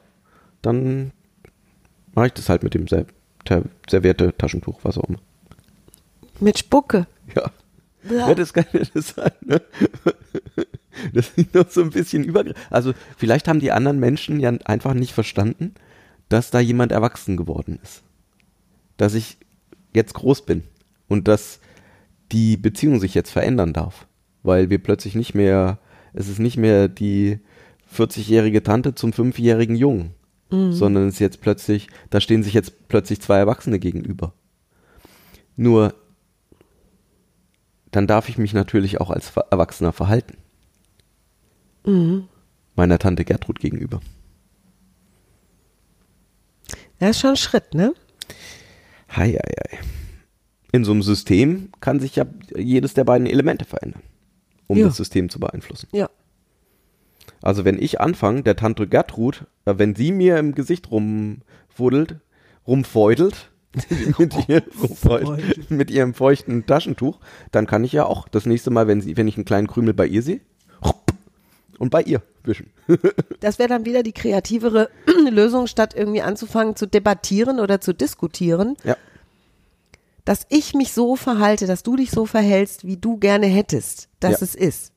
[0.62, 1.12] Dann
[2.12, 3.06] mache ich das halt mit dem Ser
[3.88, 5.20] servierte Taschentuch, was auch immer.
[6.40, 7.06] Mit Spucke.
[7.36, 7.50] Ja.
[8.10, 9.62] Ja, das kann ja das sein, ne?
[11.14, 12.44] Das ist noch so ein bisschen über.
[12.68, 15.74] Also, vielleicht haben die anderen Menschen ja einfach nicht verstanden,
[16.28, 18.02] dass da jemand erwachsen geworden ist.
[18.96, 19.38] Dass ich
[19.94, 20.64] jetzt groß bin
[21.08, 21.60] und dass
[22.32, 24.06] die Beziehung sich jetzt verändern darf.
[24.42, 25.78] Weil wir plötzlich nicht mehr,
[26.12, 27.38] es ist nicht mehr die
[27.92, 30.14] 40-jährige Tante zum 5-jährigen Jungen,
[30.50, 34.34] sondern es ist jetzt plötzlich, da stehen sich jetzt plötzlich zwei Erwachsene gegenüber.
[35.56, 35.94] Nur
[37.90, 40.36] dann darf ich mich natürlich auch als Erwachsener verhalten.
[42.74, 44.00] Meiner Tante Gertrud gegenüber.
[46.98, 47.94] Das ist schon ein Schritt, ne?
[49.10, 49.78] Hei, hei, hei.
[50.72, 52.24] In so einem System kann sich ja
[52.56, 54.02] jedes der beiden Elemente verändern,
[54.68, 54.86] um Ja.
[54.86, 55.88] das System zu beeinflussen.
[55.92, 56.08] Ja.
[57.42, 62.16] Also wenn ich anfange, der Tante Gertrud, äh, wenn sie mir im Gesicht rumfuddelt,
[62.66, 63.50] rumfeudelt,
[64.18, 67.18] mit, ihr, rumfeudelt, mit ihrem feuchten Taschentuch,
[67.50, 69.94] dann kann ich ja auch das nächste Mal, wenn, sie, wenn ich einen kleinen Krümel
[69.94, 70.40] bei ihr sehe,
[71.78, 72.70] und bei ihr wischen.
[73.40, 74.88] Das wäre dann wieder die kreativere
[75.30, 78.96] Lösung, statt irgendwie anzufangen zu debattieren oder zu diskutieren, Ja.
[80.24, 84.40] dass ich mich so verhalte, dass du dich so verhältst, wie du gerne hättest, dass
[84.40, 84.44] Ja.
[84.44, 84.92] es ist.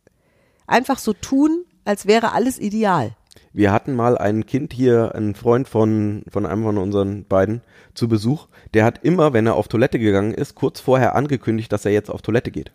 [0.68, 3.16] Einfach so tun, als wäre alles ideal.
[3.54, 7.62] Wir hatten mal ein Kind hier, einen Freund von, von einem von unseren beiden
[7.94, 8.48] zu Besuch.
[8.74, 12.10] Der hat immer, wenn er auf Toilette gegangen ist, kurz vorher angekündigt, dass er jetzt
[12.10, 12.74] auf Toilette geht.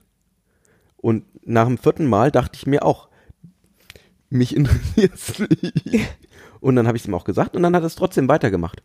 [0.97, 3.09] Und nach dem vierten Mal dachte ich mir auch,
[4.31, 5.39] mich interessiert's
[5.85, 6.09] nicht.
[6.61, 8.83] Und dann habe ich es ihm auch gesagt und dann hat er es trotzdem weitergemacht.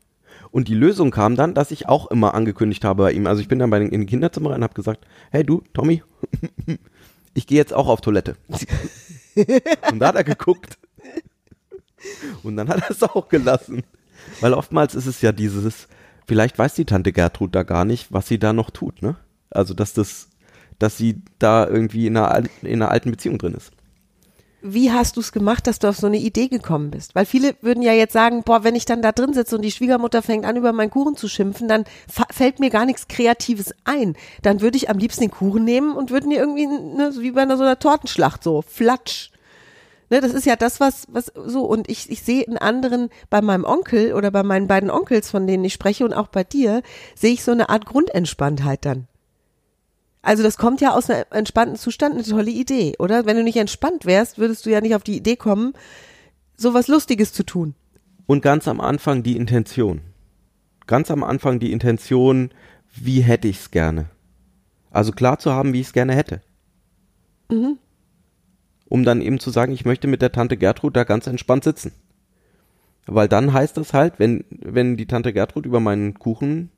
[0.51, 3.27] Und die Lösung kam dann, dass ich auch immer angekündigt habe bei ihm.
[3.27, 5.63] Also ich bin dann bei den, in den Kinderzimmer rein und habe gesagt, hey du,
[5.73, 6.03] Tommy,
[7.33, 8.35] ich gehe jetzt auch auf Toilette.
[9.91, 10.77] Und da hat er geguckt.
[12.43, 13.83] Und dann hat er es auch gelassen.
[14.41, 15.87] Weil oftmals ist es ja dieses,
[16.27, 19.15] vielleicht weiß die Tante Gertrud da gar nicht, was sie da noch tut, ne?
[19.49, 20.29] Also, dass das,
[20.79, 23.71] dass sie da irgendwie in einer, in einer alten Beziehung drin ist.
[24.67, 27.13] Wie hast du es gemacht, dass du auf so eine Idee gekommen bist?
[27.13, 29.69] Weil viele würden ja jetzt sagen, boah, wenn ich dann da drin sitze und die
[29.69, 31.85] Schwiegermutter fängt an, über meinen Kuchen zu schimpfen, dann
[32.31, 34.15] fällt mir gar nichts Kreatives ein.
[34.41, 37.43] Dann würde ich am liebsten den Kuchen nehmen und würde mir irgendwie, ne, wie bei
[37.43, 39.29] einer so einer Tortenschlacht, so flatsch.
[40.09, 43.43] Ne, das ist ja das, was, was so, und ich, ich sehe in anderen, bei
[43.43, 46.81] meinem Onkel oder bei meinen beiden Onkels, von denen ich spreche, und auch bei dir,
[47.13, 49.07] sehe ich so eine Art Grundentspanntheit dann.
[50.25, 53.27] Also das kommt ja aus einem entspannten Zustand, eine tolle Idee, oder?
[53.27, 55.73] Wenn du nicht entspannt wärst, würdest du ja nicht auf die Idee kommen,
[56.57, 57.75] so was Lustiges zu tun.
[58.25, 60.01] Und ganz am Anfang die Intention.
[60.87, 62.49] Ganz am Anfang die Intention,
[62.95, 64.09] wie hätte ich's gerne.
[64.89, 66.41] Also klar zu haben, wie ich's gerne hätte.
[68.89, 71.91] Um dann eben zu sagen, ich möchte mit der Tante Gertrud da ganz entspannt sitzen.
[73.05, 76.71] Weil dann heißt das halt, wenn, wenn die Tante Gertrud über meinen Kuchen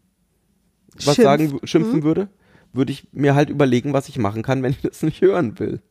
[0.96, 1.22] was Schimpft.
[1.22, 2.28] sagen, schimpfen würde,
[2.74, 5.82] würde ich mir halt überlegen, was ich machen kann, wenn ich das nicht hören will.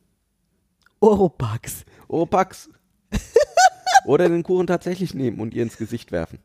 [0.99, 1.85] Oropax.
[2.07, 2.69] Oh, Pax.
[4.05, 6.39] Oder den Kuchen tatsächlich nehmen und ihr ins Gesicht werfen.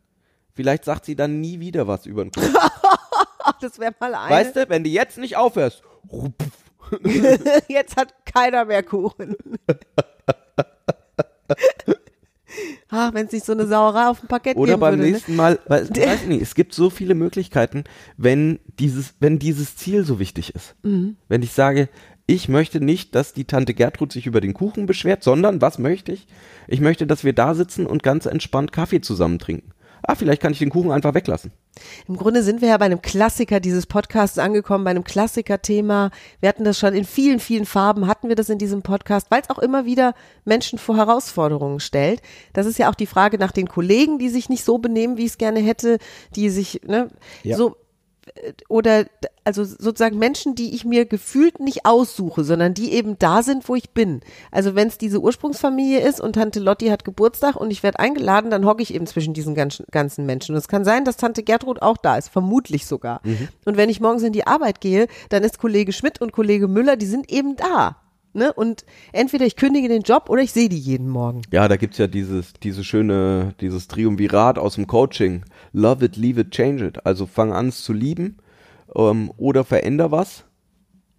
[0.52, 2.54] Vielleicht sagt sie dann nie wieder was über den Kuchen.
[3.60, 4.30] Das wäre mal eine.
[4.30, 5.82] Weißt du, wenn du jetzt nicht aufhörst,
[7.68, 9.36] Jetzt hat keiner mehr Kuchen.
[12.92, 15.04] Ah, wenn es nicht so eine Sauerei auf dem Parkett oder geben beim würde.
[15.04, 15.10] ne?
[15.12, 17.84] nächsten Mal, weil, weiß nicht, es gibt so viele Möglichkeiten,
[18.16, 20.76] wenn dieses, wenn dieses Ziel so wichtig ist.
[20.82, 21.16] Mhm.
[21.28, 21.88] Wenn ich sage,
[22.26, 26.12] Ich möchte nicht, dass die Tante Gertrud sich über den Kuchen beschwert, sondern was möchte
[26.12, 26.28] ich?
[26.68, 29.72] Ich möchte, dass wir da sitzen und ganz entspannt Kaffee zusammen trinken.
[30.02, 31.52] Ah, vielleicht kann ich den Kuchen einfach weglassen.
[32.06, 36.10] Im Grunde sind wir ja bei einem Klassiker dieses Podcasts angekommen, bei einem Klassiker-Thema.
[36.40, 39.40] Wir hatten das schon in vielen, vielen Farben, hatten wir das in diesem Podcast, weil
[39.42, 42.20] es auch immer wieder Menschen vor Herausforderungen stellt.
[42.52, 45.24] Das ist ja auch die Frage nach den Kollegen, die sich nicht so benehmen, wie
[45.24, 45.98] ich es gerne hätte,
[46.36, 47.08] die sich, ne,
[47.42, 47.56] Ja.
[47.56, 47.76] so,
[48.68, 49.06] oder
[49.44, 53.74] also sozusagen Menschen, die ich mir gefühlt nicht aussuche, sondern die eben da sind, wo
[53.74, 54.20] ich bin.
[54.50, 58.50] Also wenn es diese Ursprungsfamilie ist und Tante Lotti hat Geburtstag und ich werde eingeladen,
[58.50, 60.54] dann hocke ich eben zwischen diesen ganzen, ganzen Menschen.
[60.54, 63.20] Und es kann sein, dass Tante Gertrud auch da ist, vermutlich sogar.
[63.64, 66.96] Und wenn ich morgens in die Arbeit gehe, dann ist Kollege Schmidt und Kollege Müller,
[66.96, 67.96] die sind eben da.
[68.34, 68.52] Ne?
[68.52, 71.42] Und entweder ich kündige den Job oder ich sehe die jeden Morgen.
[71.50, 75.44] Ja, da gibt's ja dieses, diese schöne, dieses Triumvirat aus dem Coaching.
[75.72, 77.04] Love it, leave it, change it.
[77.04, 78.38] Also fang an es zu lieben
[78.96, 80.44] ähm, oder veränder was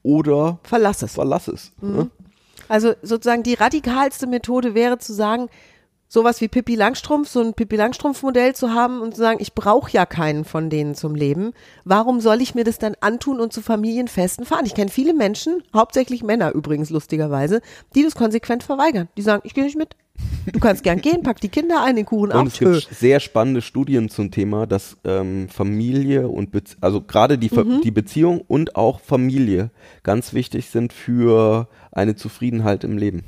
[0.02, 1.14] oder Verlass es.
[1.14, 1.72] verlass es.
[1.82, 2.10] ne?
[2.68, 5.50] Also sozusagen die radikalste Methode wäre zu sagen,
[6.14, 9.92] sowas wie Pippi Langstrumpf, so ein Pippi Langstrumpf-Modell zu haben und zu sagen, ich brauche
[9.92, 11.54] ja keinen von denen zum Leben.
[11.86, 14.68] Warum soll ich mir das dann antun und zu Familienfesten fahren?
[14.68, 17.62] Ich kenne viele Menschen, hauptsächlich Männer übrigens lustigerweise,
[17.96, 19.10] die das konsequent verweigern.
[19.18, 19.96] Die sagen, ich gehe nicht mit.
[20.52, 22.48] Du kannst gern gehen, pack die Kinder ein, den Kuchen Und auf.
[22.48, 27.50] es gibt sehr spannende Studien zum Thema, dass ähm, Familie und Bez also gerade die,
[27.50, 29.72] Ver- die Beziehung und auch Familie
[30.04, 33.24] ganz wichtig sind für eine Zufriedenheit im Leben.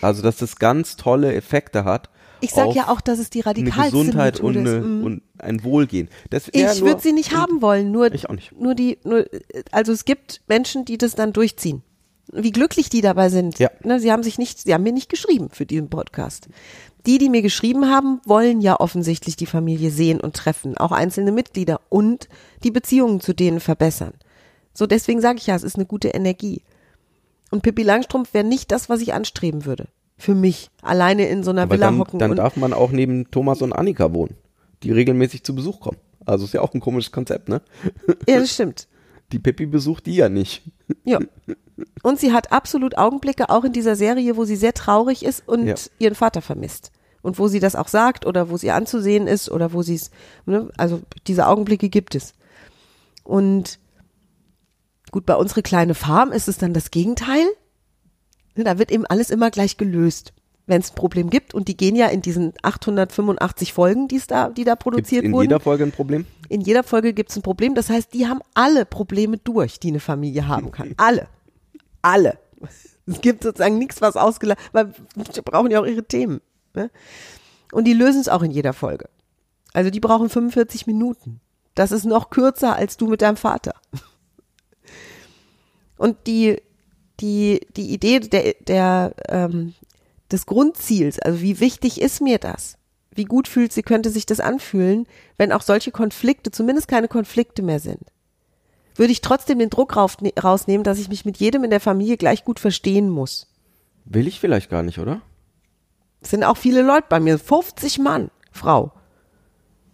[0.00, 2.10] Also dass das ganz tolle Effekte hat.
[2.40, 4.84] Ich sage ja auch, dass es die radikalste Gesundheit und, eine, ist.
[4.84, 5.04] Mhm.
[5.04, 6.08] und ein Wohlgehen.
[6.30, 8.52] Das, Ich würde sie nicht haben wollen, nur, Ich auch nicht.
[8.58, 9.24] nur die, nur,
[9.70, 11.82] also es gibt Menschen, die das dann durchziehen.
[12.32, 13.58] Wie glücklich die dabei sind.
[13.58, 13.70] Ja.
[13.82, 16.48] Ne, sie haben sich nicht, sie haben mir nicht geschrieben für diesen Podcast.
[17.06, 21.32] Die, die mir geschrieben haben, wollen ja offensichtlich die Familie sehen und treffen, auch einzelne
[21.32, 22.28] Mitglieder und
[22.62, 24.14] die Beziehungen zu denen verbessern.
[24.72, 26.62] So, deswegen sage ich ja, es ist eine gute Energie.
[27.50, 29.86] Und Pippi Langstrumpf wäre nicht das, was ich anstreben würde.
[30.16, 30.70] Für mich.
[30.82, 32.18] Alleine in so einer Aber Villa dann, hocken.
[32.18, 34.36] dann darf man auch neben Thomas und Annika wohnen,
[34.82, 35.98] die regelmäßig zu Besuch kommen.
[36.26, 37.60] Also ist ja auch ein komisches Konzept, ne?
[38.28, 38.88] ja, das stimmt.
[39.32, 40.62] Die Pippi besucht die ja nicht.
[41.04, 41.18] Ja.
[42.02, 45.66] Und sie hat absolut Augenblicke, auch in dieser Serie, wo sie sehr traurig ist und
[45.66, 45.74] Ja.
[45.98, 46.92] ihren Vater vermisst.
[47.20, 49.96] Und wo sie das auch sagt oder wo es ihr anzusehen ist oder wo sie
[49.96, 50.10] es,
[50.46, 52.34] ne, also diese Augenblicke gibt es.
[53.24, 53.80] Und
[55.14, 57.46] gut, bei unsere kleine Farm ist es dann das Gegenteil.
[58.56, 60.32] Ne, Da wird eben alles immer gleich gelöst,
[60.66, 61.54] wenn es ein Problem gibt.
[61.54, 65.44] Und die gehen ja in diesen 885 Folgen, die da, die da produziert in wurden.
[65.44, 66.26] jeder Folge ein Problem?
[66.48, 67.76] In jeder Folge gibt es ein Problem.
[67.76, 70.94] Das heißt, die haben alle Probleme durch, die eine Familie haben kann.
[70.96, 71.28] Alle.
[72.02, 72.36] Alle.
[73.06, 76.40] Es gibt sozusagen nichts, was ausgelassen, weil die brauchen ja auch ihre Themen.
[76.74, 76.90] Ne?
[77.70, 79.08] Und die lösen es auch in jeder Folge.
[79.72, 81.40] Also die brauchen 45 Minuten.
[81.76, 83.74] Das ist noch kürzer als du mit deinem Vater.
[85.96, 86.60] Und die,
[87.20, 89.74] die, die Idee der, der, ähm,
[90.30, 92.76] des Grundziels, also wie wichtig ist mir das?
[93.14, 97.62] Wie gut fühlt sie, könnte sich das anfühlen, wenn auch solche Konflikte, zumindest keine Konflikte
[97.62, 98.02] mehr sind?
[98.96, 102.16] Würde ich trotzdem den Druck rauf, rausnehmen, dass ich mich mit jedem in der Familie
[102.16, 103.48] gleich gut verstehen muss?
[104.04, 105.20] Will ich vielleicht gar nicht, oder?
[106.20, 108.92] Es sind auch viele Leute bei mir, 50 Mann, Frau.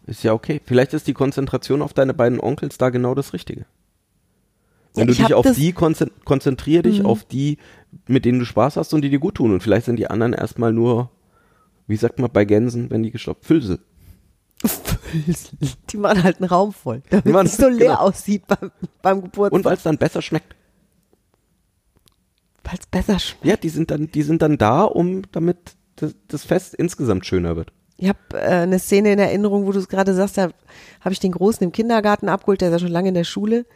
[0.07, 0.61] Ist ja okay.
[0.65, 3.67] Vielleicht ist die Konzentration auf deine beiden Onkels da genau das Richtige.
[4.95, 5.55] Wenn du ich dich auf Mhm.
[5.55, 7.59] die konzen konzentrier dich auf die,
[8.07, 9.53] mit denen du Spaß hast und die dir gut tun.
[9.53, 11.11] Und vielleicht sind die anderen erstmal nur,
[11.87, 13.81] wie sagt man bei Gänsen, wenn die gestoppt, Füllse.
[15.91, 18.01] Die machen halt einen Raum voll, damit es so leer genau.
[18.01, 18.71] aussieht beim,
[19.03, 19.53] beim Geburtstag.
[19.53, 20.55] Und weil es dann besser schmeckt.
[22.65, 23.45] weil es besser schmeckt.
[23.47, 25.57] Ja, die sind dann, die sind dann da, um damit
[25.97, 27.73] das, das Fest insgesamt schöner wird.
[27.97, 30.51] Ich habe äh, eine Szene in Erinnerung, wo du es gerade sagst, da
[31.01, 33.67] habe ich den Großen im Kindergarten abgeholt, der ist ja schon lange in der Schule.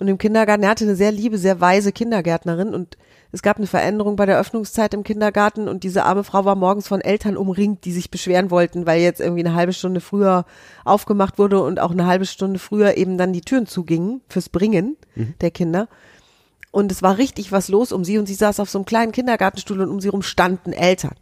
[0.00, 2.96] Und im Kindergarten, er hatte eine sehr liebe, sehr weise Kindergärtnerin und
[3.32, 6.88] es gab eine Veränderung bei der Öffnungszeit im Kindergarten und diese arme Frau war morgens
[6.88, 10.46] von Eltern umringt, die sich beschweren wollten, weil jetzt irgendwie eine halbe Stunde früher
[10.86, 14.96] aufgemacht wurde und auch eine halbe Stunde früher eben dann die Türen zugingen fürs Bringen
[15.42, 15.86] der Kinder.
[16.72, 19.12] Und es war richtig was los um sie und sie saß auf so einem kleinen
[19.12, 21.14] Kindergartenstuhl und um sie rum standen Eltern.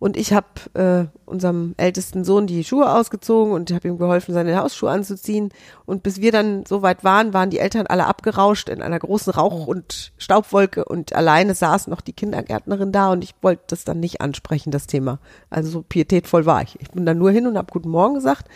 [0.00, 4.56] Und ich habe äh, unserem ältesten Sohn die Schuhe ausgezogen und habe ihm geholfen, seine
[4.56, 5.50] Hausschuhe anzuziehen.
[5.84, 9.34] Und bis wir dann so weit waren, waren die Eltern alle abgerauscht in einer großen
[9.34, 14.00] Rauch- und Staubwolke und alleine saß noch die Kindergärtnerin da und ich wollte das dann
[14.00, 15.18] nicht ansprechen, das Thema.
[15.50, 16.80] Also so pietätvoll war ich.
[16.80, 18.48] Ich bin dann nur hin und habe Guten Morgen gesagt.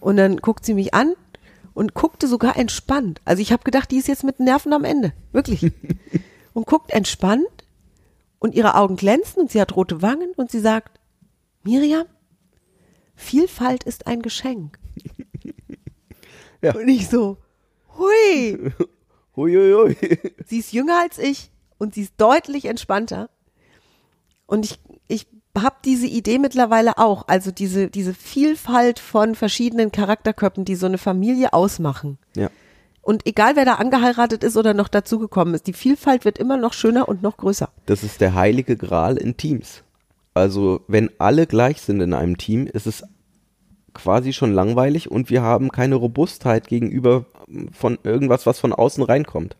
[0.00, 1.12] Und dann guckt sie mich an
[1.74, 3.20] und guckte sogar entspannt.
[3.26, 5.12] Also ich habe gedacht, die ist jetzt mit Nerven am Ende.
[5.32, 5.70] Wirklich.
[6.54, 7.44] und guckt entspannt
[8.38, 11.00] und ihre Augen glänzen und sie hat rote Wangen und sie sagt,
[11.62, 12.06] Miriam,
[13.14, 14.78] Vielfalt ist ein Geschenk.
[16.62, 16.74] Ja.
[16.74, 17.36] Und ich so,
[17.98, 18.72] hui,
[19.36, 19.96] Huiuiui.
[20.46, 23.28] Sie ist jünger als ich und sie ist deutlich entspannter.
[24.46, 30.64] Und ich, ich habe diese Idee mittlerweile auch, also diese, diese Vielfalt von verschiedenen Charakterköpfen,
[30.64, 32.18] die so eine Familie ausmachen.
[32.34, 32.50] Ja.
[33.06, 36.72] Und egal wer da angeheiratet ist oder noch dazugekommen ist, die Vielfalt wird immer noch
[36.72, 37.68] schöner und noch größer.
[37.86, 39.84] Das ist der heilige Gral in Teams.
[40.34, 43.04] Also, wenn alle gleich sind in einem Team, ist es
[43.94, 47.26] quasi schon langweilig und wir haben keine Robustheit gegenüber
[47.70, 49.56] von irgendwas, was von außen reinkommt.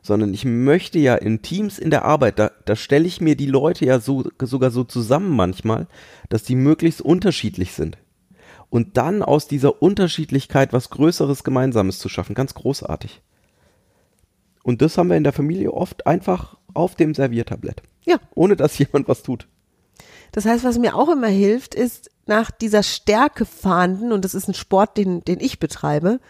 [0.00, 3.44] Sondern ich möchte ja in Teams in der Arbeit, da, da stelle ich mir die
[3.44, 5.86] Leute ja so, sogar so zusammen manchmal,
[6.30, 7.98] dass die möglichst unterschiedlich sind.
[8.70, 13.20] Und dann aus dieser Unterschiedlichkeit was Größeres Gemeinsames zu schaffen, ganz großartig.
[14.62, 17.82] Und das haben wir in der Familie oft einfach auf dem Serviertablett.
[18.04, 18.18] Ja.
[18.34, 19.48] Ohne dass jemand was tut.
[20.32, 24.48] Das heißt, was mir auch immer hilft, ist nach dieser Stärke fahnden, und das ist
[24.48, 26.20] ein Sport, den, den ich betreibe,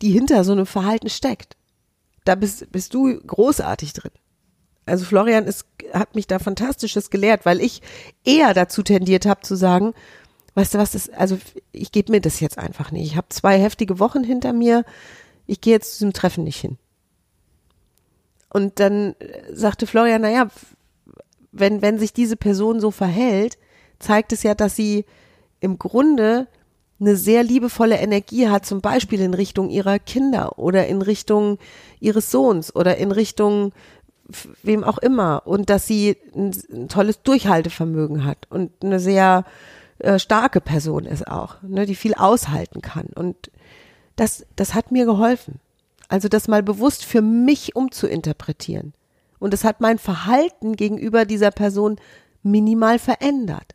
[0.00, 1.56] die hinter so einem Verhalten steckt.
[2.24, 4.12] Da bist, bist du großartig drin.
[4.86, 7.82] Also Florian ist, hat mich da Fantastisches gelehrt, weil ich
[8.24, 9.94] eher dazu tendiert habe zu sagen,
[10.56, 11.38] weißt du was, das, also
[11.70, 13.04] ich gebe mir das jetzt einfach nicht.
[13.04, 14.84] Ich habe zwei heftige Wochen hinter mir,
[15.46, 16.78] ich gehe jetzt zu diesem Treffen nicht hin.
[18.48, 19.14] Und dann
[19.52, 20.48] sagte Florian, naja,
[21.52, 23.58] wenn, wenn sich diese Person so verhält,
[23.98, 25.04] zeigt es ja, dass sie
[25.60, 26.48] im Grunde
[26.98, 31.58] eine sehr liebevolle Energie hat, zum Beispiel in Richtung ihrer Kinder oder in Richtung
[32.00, 33.72] ihres Sohns oder in Richtung
[34.62, 39.44] wem auch immer und dass sie ein, ein tolles Durchhaltevermögen hat und eine sehr
[39.98, 43.50] äh, starke Person ist auch, ne, die viel aushalten kann und
[44.16, 45.60] das, das hat mir geholfen.
[46.08, 48.94] Also das mal bewusst für mich umzuinterpretieren.
[49.38, 51.96] Und es hat mein Verhalten gegenüber dieser Person
[52.42, 53.74] minimal verändert.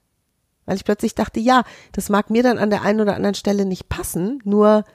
[0.65, 3.65] Weil ich plötzlich dachte, ja, das mag mir dann an der einen oder anderen Stelle
[3.65, 4.85] nicht passen, nur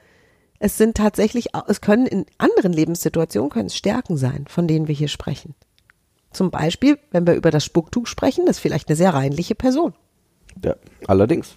[0.59, 4.95] es sind tatsächlich, es können in anderen Lebenssituationen können es Stärken sein, von denen wir
[4.95, 5.55] hier sprechen.
[6.33, 9.95] Zum Beispiel, wenn wir über das Spucktuch sprechen, das ist vielleicht eine sehr reinliche Person.
[10.65, 10.75] Ja,
[11.07, 11.55] allerdings.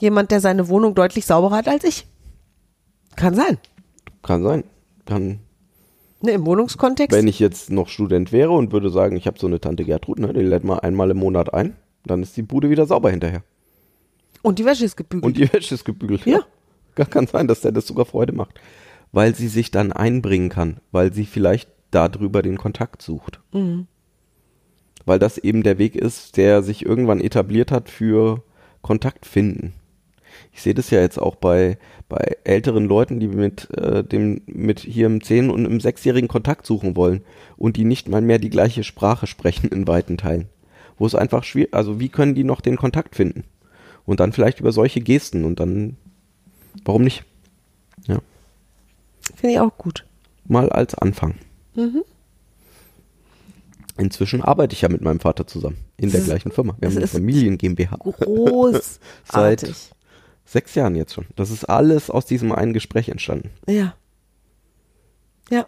[0.00, 2.06] Jemand, der seine Wohnung deutlich sauberer hat als ich.
[3.16, 3.58] Kann sein.
[4.22, 4.64] Kann sein.
[5.06, 5.40] Kann,
[6.22, 7.16] Ne, Im Wohnungskontext.
[7.16, 10.18] wenn ich jetzt noch Student wäre und würde sagen, ich habe so eine Tante Gertrud,
[10.18, 13.42] ne, die lädt mal einmal im Monat ein, dann ist die Bude wieder sauber hinterher.
[14.42, 15.24] und die Wäsche ist gebügelt.
[15.24, 16.24] Und die Wäsche ist gebügelt.
[16.24, 16.40] Ja.
[16.94, 18.58] Kann, kann sein, dass der das sogar Freude macht.
[19.12, 23.40] Weil sie sich dann einbringen kann, weil sie vielleicht darüber den Kontakt sucht.
[23.52, 23.86] Mhm.
[25.06, 28.42] Weil das eben der Weg ist, der sich irgendwann etabliert hat für
[28.82, 29.72] Kontakt finden.
[30.52, 34.80] Ich sehe das ja jetzt auch bei, bei älteren Leuten, die mit äh, dem mit
[34.80, 37.22] hier im zehn- und im sechsjährigen Kontakt suchen wollen
[37.56, 40.48] und die nicht mal mehr die gleiche Sprache sprechen in weiten Teilen.
[40.98, 43.44] Wo es einfach schwierig, also wie können die noch den Kontakt finden?
[44.04, 45.96] Und dann vielleicht über solche Gesten und dann,
[46.84, 47.24] warum nicht?
[48.06, 48.20] Ja,
[49.34, 50.04] Finde ich auch gut.
[50.46, 51.34] mal als Anfang.
[51.74, 52.02] Mhm.
[53.98, 56.76] Inzwischen arbeite ich ja mit meinem Vater zusammen in der gleichen Firma.
[56.78, 57.96] Wir haben eine Familien GmbH.
[57.96, 58.98] Großartig.
[59.24, 59.74] Seit
[60.44, 61.26] sechs Jahren jetzt schon.
[61.34, 63.50] Das ist alles aus diesem einen Gespräch entstanden.
[63.68, 63.94] Ja.
[65.50, 65.66] Ja.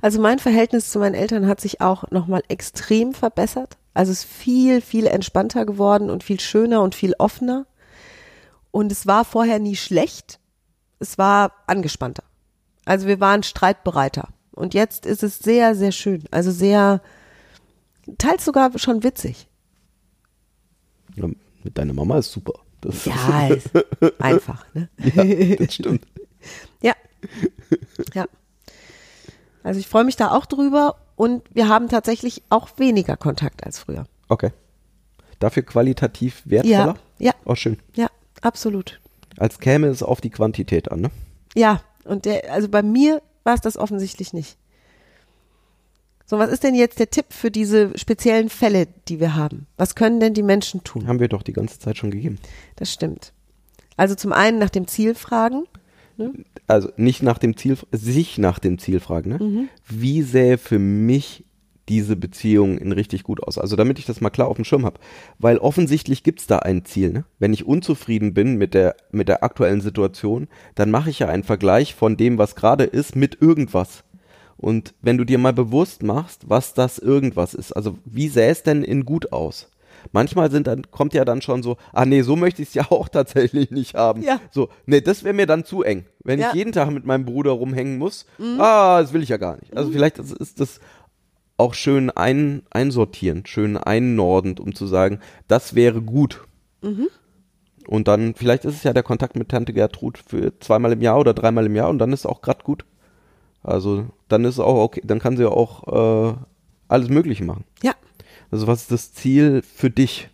[0.00, 3.76] Also mein Verhältnis zu meinen Eltern hat sich auch nochmal extrem verbessert.
[3.92, 7.66] Also es ist viel, viel entspannter geworden und viel schöner und viel offener.
[8.70, 10.38] Und es war vorher nie schlecht.
[11.00, 12.22] Es war angespannter.
[12.84, 14.28] Also wir waren streitbereiter.
[14.52, 16.24] Und jetzt ist es sehr, sehr schön.
[16.30, 17.00] Also sehr,
[18.16, 19.48] teils sogar schon witzig.
[21.16, 21.26] Ja,
[21.64, 22.54] mit deiner Mama ist super.
[22.80, 23.70] Das Ja, ist
[24.20, 24.88] einfach, ne?
[24.98, 26.06] ja, das stimmt.
[26.80, 26.92] Ja.
[28.14, 28.26] Ja.
[29.64, 33.80] Also ich freue mich da auch drüber und wir haben tatsächlich auch weniger Kontakt als
[33.80, 34.04] früher.
[34.28, 34.52] Okay.
[35.40, 36.94] Dafür qualitativ wertvoller?
[37.18, 37.78] Ja, ja, Oh, schön.
[37.96, 38.08] ja,
[38.40, 39.00] absolut.
[39.36, 41.10] Als käme es auf die Quantität an, ne?
[41.56, 44.56] Ja, und der, also bei mir war es das offensichtlich nicht.
[46.30, 49.66] So, was ist denn jetzt der Tipp für diese speziellen Fälle, die wir haben?
[49.78, 51.06] Was können denn die Menschen tun?
[51.06, 52.38] Haben wir doch die ganze Zeit schon gegeben.
[52.76, 53.32] Das stimmt.
[53.96, 55.64] Also zum einen nach dem Ziel fragen.
[56.66, 59.38] Also nicht nach dem Ziel, sich nach dem Ziel fragen, ne?
[59.40, 59.68] Mhm.
[59.88, 61.46] Wie sähe für mich
[61.88, 63.56] diese Beziehung in richtig gut aus?
[63.56, 65.00] Also damit ich das mal klar auf dem Schirm habe.
[65.38, 67.24] Weil offensichtlich gibt's da ein Ziel, ne?
[67.38, 71.44] Wenn ich unzufrieden bin mit der, mit der aktuellen Situation, dann mache ich ja einen
[71.44, 74.04] Vergleich von dem, was gerade ist, mit irgendwas.
[74.58, 78.62] Und wenn du dir mal bewusst machst, was das irgendwas ist, also wie sähe es
[78.64, 79.70] denn in gut aus?
[80.12, 82.86] Manchmal sind dann, kommt ja dann schon so, ah nee, so möchte ich es ja
[82.90, 84.22] auch tatsächlich nicht haben.
[84.22, 84.40] Ja.
[84.50, 86.06] So, nee, das wäre mir dann zu eng.
[86.24, 86.48] Wenn Ja.
[86.48, 88.26] ich jeden Tag mit meinem Bruder rumhängen muss,
[88.58, 89.76] ah, das will ich ja gar nicht.
[89.76, 90.80] Also vielleicht ist, ist das
[91.56, 96.44] auch schön ein, einsortieren, schön einnordend, um zu sagen, das wäre gut.
[97.88, 101.18] Und dann, vielleicht ist es ja der Kontakt mit Tante Gertrud für zweimal im Jahr
[101.18, 102.84] oder dreimal im Jahr und dann ist auch grad gut.
[103.62, 106.34] Also dann ist auch okay, dann kann sie ja auch äh,
[106.88, 107.64] alles Mögliche machen.
[107.82, 107.94] Ja.
[108.50, 110.30] Also was ist das Ziel für dich?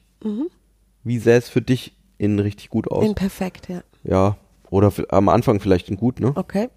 [1.02, 3.04] Wie sähe es für dich innen richtig gut aus?
[3.04, 3.82] In perfekt, ja.
[4.04, 4.36] ja.
[4.70, 6.32] Oder am Anfang vielleicht in gut, ne?
[6.34, 6.70] Okay.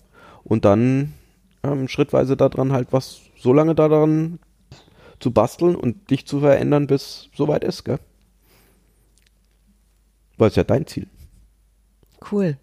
[0.44, 1.14] Und dann
[1.64, 4.40] ähm, schrittweise daran halt was, so lange daran
[5.20, 8.00] zu basteln und dich zu verändern, bis soweit ist, gell?
[10.38, 11.08] Weil es ja dein Ziel.
[12.32, 12.58] Cool.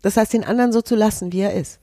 [0.00, 1.80] Das heißt, den anderen so zu lassen, wie er ist.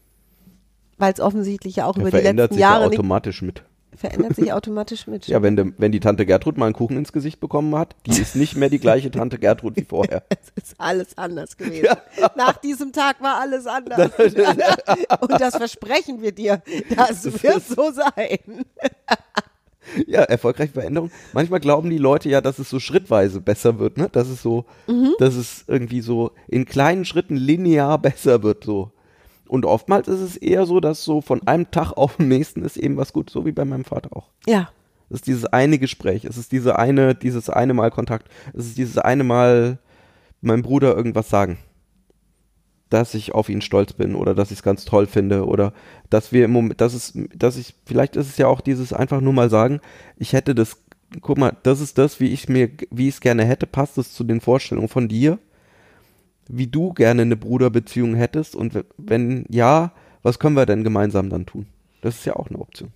[1.00, 3.64] Weil es offensichtlich ja auch Der über die letzten sich ja Jahre nicht, automatisch mit.
[3.95, 5.28] verändert sich automatisch mit.
[5.28, 8.20] Ja, wenn, de, wenn die Tante Gertrud mal einen Kuchen ins Gesicht bekommen hat, die
[8.20, 10.24] ist nicht mehr die gleiche Tante Gertrud wie vorher.
[10.30, 11.88] Es ist alles anders gewesen.
[12.36, 14.12] Nach diesem Tag war alles anders.
[15.22, 16.62] Und das versprechen wir dir.
[16.95, 18.66] Das wird so sein.
[20.06, 21.10] Ja, erfolgreiche Veränderung.
[21.34, 24.08] Manchmal glauben die Leute ja, dass es so schrittweise besser wird, ne?
[24.12, 25.16] Dass es so, Mhm.
[25.18, 28.91] dass es irgendwie so in kleinen Schritten linear besser wird, so.
[29.50, 32.78] Und oftmals ist es eher so, dass so von einem Tag auf den nächsten ist
[32.78, 34.30] eben was gut, so wie bei meinem Vater auch.
[34.45, 34.70] Ja.
[35.10, 38.78] Es ist dieses eine Gespräch, es ist diese eine, dieses eine Mal Kontakt, es ist
[38.78, 39.80] dieses eine Mal
[40.41, 41.58] meinem Bruder irgendwas sagen.
[42.91, 45.74] Dass ich auf ihn stolz bin oder dass ich es ganz toll finde oder
[46.12, 49.20] dass wir im Moment, dass es, dass ich, vielleicht ist es ja auch dieses einfach
[49.20, 49.82] nur mal sagen,
[50.16, 50.78] ich hätte das,
[51.22, 54.14] guck mal, das ist das, wie ich mir, wie ich es gerne hätte, passt es
[54.14, 55.39] zu den Vorstellungen von dir,
[56.50, 59.93] wie du gerne eine Bruderbeziehung hättest und wenn ja,
[60.24, 61.68] was können wir denn gemeinsam dann tun?
[62.02, 62.89] Das ist ja auch eine Option.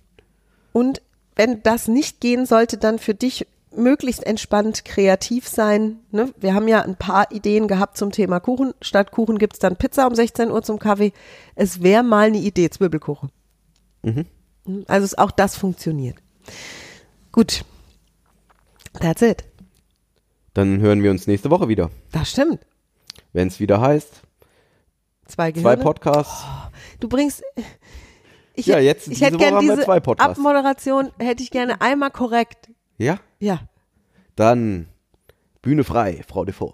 [0.72, 1.00] Und
[1.36, 3.46] wenn das nicht gehen sollte, dann für dich
[3.76, 5.96] möglichst entspannt kreativ sein.
[6.12, 6.32] Ne?
[6.38, 8.72] Wir haben ja ein paar Ideen gehabt zum Thema Kuchen.
[8.80, 11.12] Statt Kuchen gibt's dann Pizza um 16 Uhr zum Kaffee.
[11.56, 13.30] Es wäre mal eine Idee, Zwiebelkuchen.
[14.02, 14.26] Mhm.
[14.86, 16.16] Also es- auch das funktioniert.
[17.32, 17.64] Gut.
[19.00, 19.44] That's it.
[20.54, 21.90] Dann hören wir uns nächste Woche wieder.
[22.12, 22.60] Das stimmt.
[23.34, 24.22] Wenn es wieder heißt,
[25.26, 25.82] Zwei zwei Gehirne.
[25.82, 26.44] Podcasts.
[27.00, 27.42] Du bringst.
[28.56, 30.38] Ich, Ja, jetzt, ich diese hätte Woche gerne diese zwei Podcasts.
[30.38, 32.70] Abmoderation hätte ich gerne einmal korrekt.
[32.98, 33.18] Ja?
[33.40, 33.62] Ja.
[34.36, 34.86] Dann
[35.60, 36.72] Bühne frei, Frau Defoe.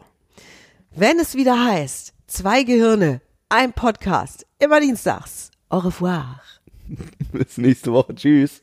[0.90, 5.52] Wenn es wieder heißt, zwei Gehirne, ein Podcast, immer dienstags.
[5.70, 6.42] Au revoir.
[7.32, 8.14] Bis nächste Woche.
[8.14, 8.62] Tschüss.